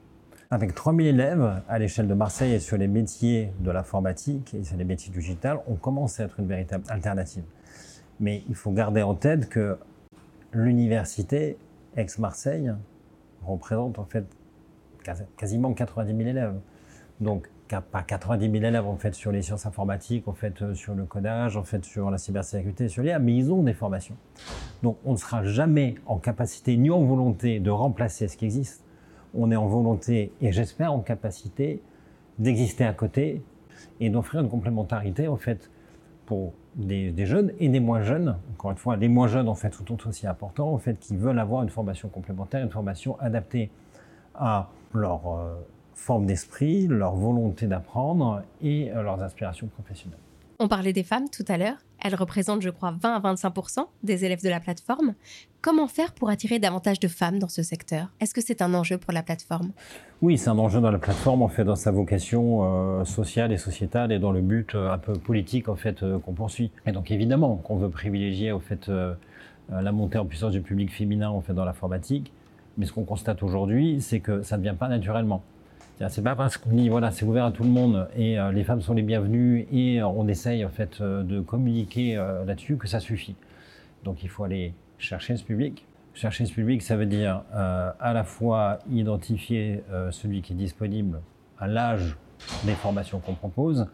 Avec 0.52 0.74
3000 0.74 1.06
élèves 1.06 1.62
à 1.66 1.78
l'échelle 1.78 2.06
de 2.06 2.12
Marseille 2.12 2.52
et 2.52 2.58
sur 2.58 2.76
les 2.76 2.86
métiers 2.86 3.54
de 3.60 3.70
l'informatique 3.70 4.52
et 4.52 4.64
sur 4.64 4.76
les 4.76 4.84
métiers 4.84 5.10
digitales, 5.10 5.58
on 5.66 5.76
commence 5.76 6.20
à 6.20 6.24
être 6.24 6.40
une 6.40 6.46
véritable 6.46 6.84
alternative. 6.90 7.44
Mais 8.20 8.42
il 8.50 8.54
faut 8.54 8.70
garder 8.70 9.00
en 9.00 9.14
tête 9.14 9.48
que 9.48 9.78
l'université 10.52 11.56
ex-Marseille 11.96 12.70
représente 13.46 13.98
en 13.98 14.04
fait 14.04 14.26
quasiment 15.38 15.72
90 15.72 16.14
000 16.14 16.28
élèves. 16.28 16.60
Donc 17.22 17.48
pas 17.80 18.02
90 18.02 18.50
000 18.50 18.62
élèves 18.62 18.86
en 18.86 18.98
fait 18.98 19.14
sur 19.14 19.32
les 19.32 19.40
sciences 19.40 19.64
informatiques, 19.64 20.28
en 20.28 20.34
fait 20.34 20.60
euh, 20.60 20.74
sur 20.74 20.94
le 20.94 21.06
codage, 21.06 21.56
en 21.56 21.64
fait 21.64 21.82
sur 21.82 22.10
la 22.10 22.18
cybersécurité, 22.18 22.88
sur 22.88 23.02
l'IA, 23.02 23.18
mais 23.18 23.34
ils 23.34 23.50
ont 23.50 23.62
des 23.62 23.72
formations. 23.72 24.16
Donc 24.82 24.98
on 25.06 25.12
ne 25.12 25.16
sera 25.16 25.44
jamais 25.44 25.94
en 26.04 26.18
capacité 26.18 26.76
ni 26.76 26.90
en 26.90 27.02
volonté 27.04 27.58
de 27.58 27.70
remplacer 27.70 28.28
ce 28.28 28.36
qui 28.36 28.44
existe, 28.44 28.84
on 29.34 29.50
est 29.50 29.56
en 29.56 29.66
volonté 29.66 30.32
et 30.40 30.52
j'espère 30.52 30.92
en 30.92 31.00
capacité 31.00 31.82
d'exister 32.38 32.84
à 32.84 32.92
côté 32.92 33.42
et 34.00 34.10
d'offrir 34.10 34.40
une 34.40 34.48
complémentarité 34.48 35.28
en 35.28 35.36
fait 35.36 35.70
pour 36.26 36.52
des, 36.74 37.26
jeunes 37.26 37.52
et 37.58 37.68
des 37.68 37.80
moins 37.80 38.02
jeunes. 38.02 38.36
Encore 38.54 38.70
une 38.70 38.76
fois, 38.76 38.96
les 38.96 39.08
moins 39.08 39.28
jeunes 39.28 39.48
en 39.48 39.54
fait 39.54 39.74
sont 39.74 40.08
aussi 40.08 40.26
importants 40.26 40.72
en 40.72 40.78
fait 40.78 40.98
qui 40.98 41.16
veulent 41.16 41.38
avoir 41.38 41.62
une 41.62 41.68
formation 41.68 42.08
complémentaire, 42.08 42.62
une 42.62 42.70
formation 42.70 43.18
adaptée 43.20 43.70
à 44.34 44.70
leur 44.94 45.26
euh, 45.26 45.54
forme 45.94 46.26
d'esprit, 46.26 46.86
leur 46.86 47.14
volonté 47.14 47.66
d'apprendre 47.66 48.42
et 48.62 48.90
euh, 48.92 49.02
leurs 49.02 49.22
aspirations 49.22 49.66
professionnelles. 49.66 50.18
On 50.58 50.68
parlait 50.68 50.92
des 50.92 51.02
femmes 51.02 51.28
tout 51.28 51.44
à 51.48 51.58
l'heure. 51.58 51.76
Elles 52.04 52.16
représentent, 52.16 52.62
je 52.62 52.70
crois, 52.70 52.94
20 53.00 53.14
à 53.14 53.34
25% 53.34 53.86
des 54.02 54.24
élèves 54.24 54.42
de 54.42 54.48
la 54.48 54.58
plateforme. 54.58 55.14
Comment 55.60 55.86
faire 55.86 56.12
pour 56.12 56.30
attirer 56.30 56.58
davantage 56.58 56.98
de 56.98 57.06
femmes 57.06 57.38
dans 57.38 57.48
ce 57.48 57.62
secteur? 57.62 58.08
Est-ce 58.18 58.34
que 58.34 58.40
c'est 58.40 58.60
un 58.60 58.74
enjeu 58.74 58.98
pour 58.98 59.12
la 59.12 59.22
plateforme? 59.22 59.70
Oui, 60.20 60.36
c'est 60.36 60.50
un 60.50 60.58
enjeu 60.58 60.80
dans 60.80 60.90
la 60.90 60.98
plateforme, 60.98 61.42
en 61.42 61.48
fait, 61.48 61.64
dans 61.64 61.76
sa 61.76 61.92
vocation 61.92 62.64
euh, 62.64 63.04
sociale 63.04 63.52
et 63.52 63.56
sociétale 63.56 64.10
et 64.10 64.18
dans 64.18 64.32
le 64.32 64.40
but 64.40 64.74
euh, 64.74 64.90
un 64.90 64.98
peu 64.98 65.12
politique, 65.12 65.68
en 65.68 65.76
fait, 65.76 66.02
euh, 66.02 66.18
qu'on 66.18 66.32
poursuit. 66.32 66.72
Et 66.86 66.90
donc, 66.90 67.12
évidemment, 67.12 67.54
qu'on 67.54 67.76
veut 67.76 67.90
privilégier, 67.90 68.50
en 68.50 68.60
fait, 68.60 68.90
la 69.70 69.92
montée 69.92 70.18
en 70.18 70.26
puissance 70.26 70.50
du 70.50 70.60
public 70.60 70.92
féminin, 70.92 71.30
en 71.30 71.40
fait, 71.40 71.54
dans 71.54 71.64
l'informatique. 71.64 72.32
Mais 72.76 72.86
ce 72.86 72.92
qu'on 72.92 73.04
constate 73.04 73.44
aujourd'hui, 73.44 74.00
c'est 74.00 74.18
que 74.18 74.42
ça 74.42 74.56
ne 74.56 74.62
vient 74.62 74.74
pas 74.74 74.88
naturellement. 74.88 75.42
C'est 76.08 76.22
pas 76.22 76.34
parce 76.34 76.56
qu'on 76.56 76.70
dit 76.70 76.88
voilà 76.88 77.10
c'est 77.10 77.24
ouvert 77.24 77.44
à 77.44 77.52
tout 77.52 77.62
le 77.62 77.68
monde 77.68 78.08
et 78.16 78.38
euh, 78.38 78.50
les 78.50 78.64
femmes 78.64 78.80
sont 78.80 78.94
les 78.94 79.02
bienvenues 79.02 79.66
et 79.70 80.00
euh, 80.00 80.06
on 80.06 80.26
essaye 80.26 80.64
en 80.64 80.68
fait 80.68 81.00
euh, 81.00 81.22
de 81.22 81.40
communiquer 81.40 82.16
là-dessus 82.46 82.76
que 82.76 82.88
ça 82.88 82.98
suffit. 82.98 83.36
Donc 84.04 84.22
il 84.22 84.28
faut 84.28 84.44
aller 84.44 84.74
chercher 84.98 85.36
ce 85.36 85.44
public. 85.44 85.86
Chercher 86.14 86.44
ce 86.44 86.52
public, 86.52 86.82
ça 86.82 86.96
veut 86.96 87.06
dire 87.06 87.42
à 87.52 88.12
la 88.12 88.22
fois 88.22 88.80
identifier 88.90 89.82
celui 90.10 90.42
qui 90.42 90.52
est 90.52 90.56
disponible 90.56 91.22
à 91.58 91.66
l'âge 91.66 92.18
des 92.64 92.72
formations 92.72 93.18
qu'on 93.18 93.34
propose, 93.34 93.86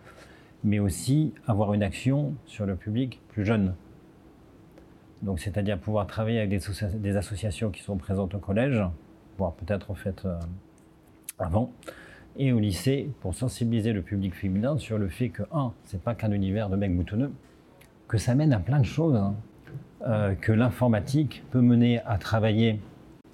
mais 0.64 0.80
aussi 0.80 1.32
avoir 1.46 1.74
une 1.74 1.84
action 1.84 2.34
sur 2.44 2.66
le 2.66 2.74
public 2.74 3.20
plus 3.28 3.44
jeune. 3.44 3.74
Donc 5.22 5.38
c'est-à-dire 5.38 5.78
pouvoir 5.78 6.08
travailler 6.08 6.38
avec 6.40 6.50
des, 6.50 6.60
des, 6.94 7.16
associations 7.16 7.70
qui 7.70 7.82
sont 7.82 7.96
présentes 7.96 8.34
au 8.34 8.38
collège, 8.38 8.82
voire 9.36 9.52
peut-être 9.52 9.92
en 9.92 9.94
fait 9.94 10.26
avant, 11.38 11.72
et 12.36 12.52
au 12.52 12.58
lycée 12.58 13.10
pour 13.20 13.34
sensibiliser 13.34 13.92
le 13.92 14.02
public 14.02 14.34
féminin 14.34 14.78
sur 14.78 14.98
le 14.98 15.08
fait 15.08 15.28
que, 15.28 15.42
un, 15.52 15.72
c'est 15.84 16.00
pas 16.00 16.14
qu'un 16.14 16.32
univers 16.32 16.68
de 16.68 16.76
mecs 16.76 16.96
boutonneux, 16.96 17.32
que 18.06 18.16
ça 18.16 18.34
mène 18.34 18.52
à 18.52 18.60
plein 18.60 18.78
de 18.78 18.86
choses, 18.86 19.16
hein. 19.16 19.34
euh, 20.06 20.34
que 20.34 20.52
l'informatique 20.52 21.42
peut 21.50 21.60
mener 21.60 22.00
à 22.06 22.16
travailler 22.16 22.80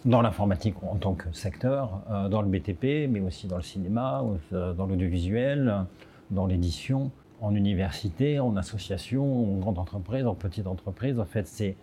dans 0.05 0.21
l'informatique 0.21 0.75
en 0.83 0.97
tant 0.97 1.15
que 1.15 1.33
secteur, 1.33 2.03
euh, 2.11 2.29
dans 2.29 2.43
le 2.43 2.49
BTP, 2.49 3.09
mais 3.11 3.21
aussi 3.21 3.47
dans 3.47 3.57
le 3.57 3.63
cinéma, 3.63 4.23
euh, 4.53 4.73
dans 4.75 4.87
l'audiovisuel, 4.87 5.87
dans 6.31 6.47
l'édition, 6.47 7.11
en 7.41 7.55
université, 7.55 8.39
en 8.39 8.57
association, 8.57 9.55
en 9.55 9.59
grande 9.59 9.79
entreprise, 9.79 10.27
en 10.27 10.35
petite 10.35 10.67
entreprise. 10.67 11.19
En 11.21 11.25
fait, 11.25 11.47
c'est 11.47 11.77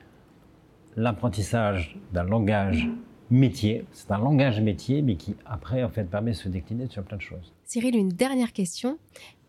l'apprentissage 0.96 1.98
d'un 2.14 2.24
langage 2.24 2.90
métier. 3.32 3.86
C'est 3.94 4.12
un 4.12 4.18
langage 4.18 4.62
métier, 4.62 5.02
mais 5.02 5.16
qui 5.16 5.36
après 5.46 5.84
en 5.84 5.90
fait 5.90 6.04
permet 6.04 6.32
de 6.32 6.36
se 6.36 6.50
décliner 6.50 6.88
sur 6.90 7.04
plein 7.04 7.18
de 7.18 7.22
choses. 7.22 7.54
Cyril, 7.64 7.96
une 7.96 8.10
dernière 8.10 8.54
question. 8.54 8.98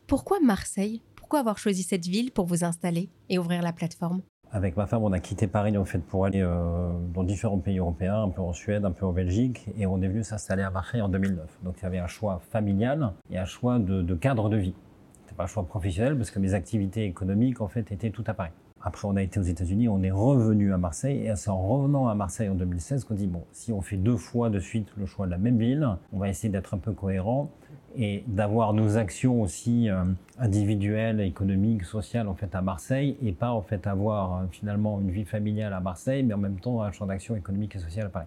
Pourquoi 0.06 0.40
Marseille? 0.40 1.02
Pourquoi 1.16 1.40
avoir 1.40 1.58
choisi 1.58 1.82
cette 1.82 2.06
ville 2.06 2.30
pour 2.30 2.46
vous 2.46 2.64
installer 2.64 3.08
et 3.28 3.38
ouvrir 3.38 3.62
la 3.62 3.72
plateforme? 3.72 4.22
Avec 4.54 4.76
ma 4.76 4.86
femme, 4.86 5.02
on 5.02 5.12
a 5.12 5.18
quitté 5.18 5.46
Paris 5.46 5.76
en 5.78 5.86
fait 5.86 6.00
pour 6.00 6.26
aller 6.26 6.42
euh, 6.42 6.92
dans 7.14 7.24
différents 7.24 7.58
pays 7.58 7.78
européens, 7.78 8.22
un 8.22 8.28
peu 8.28 8.42
en 8.42 8.52
Suède, 8.52 8.84
un 8.84 8.90
peu 8.90 9.06
en 9.06 9.12
Belgique, 9.12 9.66
et 9.78 9.86
on 9.86 10.02
est 10.02 10.08
venu 10.08 10.22
s'installer 10.22 10.62
à 10.62 10.70
Marseille 10.70 11.00
en 11.00 11.08
2009. 11.08 11.60
Donc 11.64 11.76
il 11.78 11.82
y 11.84 11.86
avait 11.86 11.98
un 11.98 12.06
choix 12.06 12.40
familial 12.50 13.12
et 13.30 13.38
un 13.38 13.46
choix 13.46 13.78
de, 13.78 14.02
de 14.02 14.14
cadre 14.14 14.50
de 14.50 14.58
vie. 14.58 14.74
C'était 15.22 15.34
pas 15.34 15.44
un 15.44 15.46
choix 15.46 15.66
professionnel 15.66 16.18
parce 16.18 16.30
que 16.30 16.38
mes 16.38 16.52
activités 16.52 17.06
économiques 17.06 17.62
en 17.62 17.68
fait 17.68 17.90
étaient 17.92 18.10
tout 18.10 18.24
à 18.26 18.34
Paris. 18.34 18.52
Après, 18.84 19.06
on 19.06 19.14
a 19.14 19.22
été 19.22 19.38
aux 19.38 19.44
États-Unis, 19.44 19.88
on 19.88 20.02
est 20.02 20.10
revenu 20.10 20.72
à 20.72 20.78
Marseille, 20.78 21.26
et 21.26 21.36
c'est 21.36 21.50
en 21.50 21.62
revenant 21.62 22.08
à 22.08 22.14
Marseille 22.16 22.48
en 22.48 22.54
2016 22.54 23.04
qu'on 23.04 23.14
dit 23.14 23.28
bon, 23.28 23.44
si 23.52 23.72
on 23.72 23.80
fait 23.80 23.96
deux 23.96 24.16
fois 24.16 24.50
de 24.50 24.58
suite 24.58 24.88
le 24.96 25.06
choix 25.06 25.26
de 25.26 25.30
la 25.30 25.38
même 25.38 25.56
ville, 25.56 25.88
on 26.12 26.18
va 26.18 26.28
essayer 26.28 26.48
d'être 26.48 26.74
un 26.74 26.78
peu 26.78 26.92
cohérent 26.92 27.50
et 27.96 28.24
d'avoir 28.26 28.72
nos 28.72 28.96
actions 28.96 29.40
aussi 29.40 29.88
euh, 29.88 30.04
individuelles, 30.38 31.20
économiques, 31.20 31.84
sociales 31.84 32.26
en 32.26 32.34
fait 32.34 32.54
à 32.54 32.62
Marseille 32.62 33.16
et 33.22 33.32
pas 33.32 33.50
en 33.50 33.62
fait 33.62 33.86
avoir 33.86 34.36
euh, 34.36 34.46
finalement 34.50 35.00
une 35.00 35.10
vie 35.10 35.24
familiale 35.24 35.74
à 35.74 35.80
Marseille 35.80 36.22
mais 36.22 36.34
en 36.34 36.38
même 36.38 36.58
temps 36.58 36.82
un 36.82 36.90
champ 36.90 37.06
d'action 37.06 37.36
économique 37.36 37.76
et 37.76 37.78
social 37.78 38.06
à 38.06 38.08
Paris. 38.08 38.26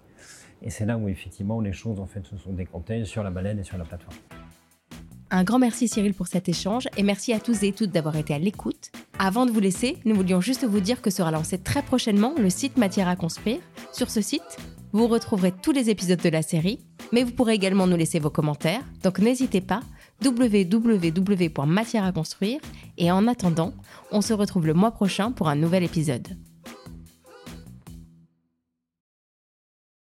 Et 0.62 0.70
c'est 0.70 0.86
là 0.86 0.98
où 0.98 1.10
effectivement 1.10 1.62
les 1.62 1.74
choses 1.74 2.00
en 2.00 2.06
fait 2.06 2.26
se 2.26 2.38
sont 2.38 2.54
décomptées 2.54 3.06
sur 3.06 3.24
la 3.24 3.32
baleine 3.32 3.60
et 3.60 3.64
sur 3.64 3.78
la 3.78 3.86
plateforme. 3.86 4.16
Un 5.32 5.44
grand 5.44 5.60
merci 5.60 5.88
Cyril 5.88 6.14
pour 6.14 6.28
cet 6.28 6.48
échange 6.48 6.88
et 6.96 7.04
merci 7.04 7.34
à 7.34 7.40
tous 7.40 7.64
et 7.64 7.72
toutes 7.72 7.92
d'avoir 7.92 8.16
été 8.16 8.34
à 8.34 8.40
l'écoute. 8.40 8.92
Avant 9.18 9.46
de 9.46 9.52
vous 9.52 9.62
laisser, 9.62 9.98
nous 10.04 10.14
voulions 10.14 10.42
juste 10.42 10.66
vous 10.66 10.82
dire 10.82 11.02
que 11.02 11.10
sera 11.10 11.32
lancé 11.32 11.58
très 11.58 11.82
prochainement 11.82 12.34
le 12.38 12.50
site 12.50 12.76
Matière 12.76 13.08
à 13.08 13.16
construire. 13.16 13.60
Sur 13.94 14.10
ce 14.10 14.20
site, 14.20 14.58
vous 14.92 15.08
retrouverez 15.08 15.54
tous 15.54 15.72
les 15.72 15.90
épisodes 15.90 16.22
de 16.22 16.30
la 16.30 16.42
série, 16.42 16.82
mais 17.14 17.24
vous 17.24 17.32
pourrez 17.32 17.54
également 17.54 17.88
nous 17.88 17.96
laisser 17.96 18.20
vos 18.20 18.30
commentaires, 18.30 18.82
donc 19.04 19.20
n'hésitez 19.20 19.62
pas, 19.62 19.80
www.matière 20.24 22.04
à 22.04 22.12
construire, 22.12 22.60
et 22.98 23.10
en 23.10 23.28
attendant, 23.28 23.74
on 24.12 24.22
se 24.22 24.34
retrouve 24.34 24.68
le 24.68 24.74
mois 24.74 24.92
prochain 24.92 25.32
pour 25.32 25.48
un 25.48 25.56
nouvel 25.56 25.84
épisode. 25.84 26.28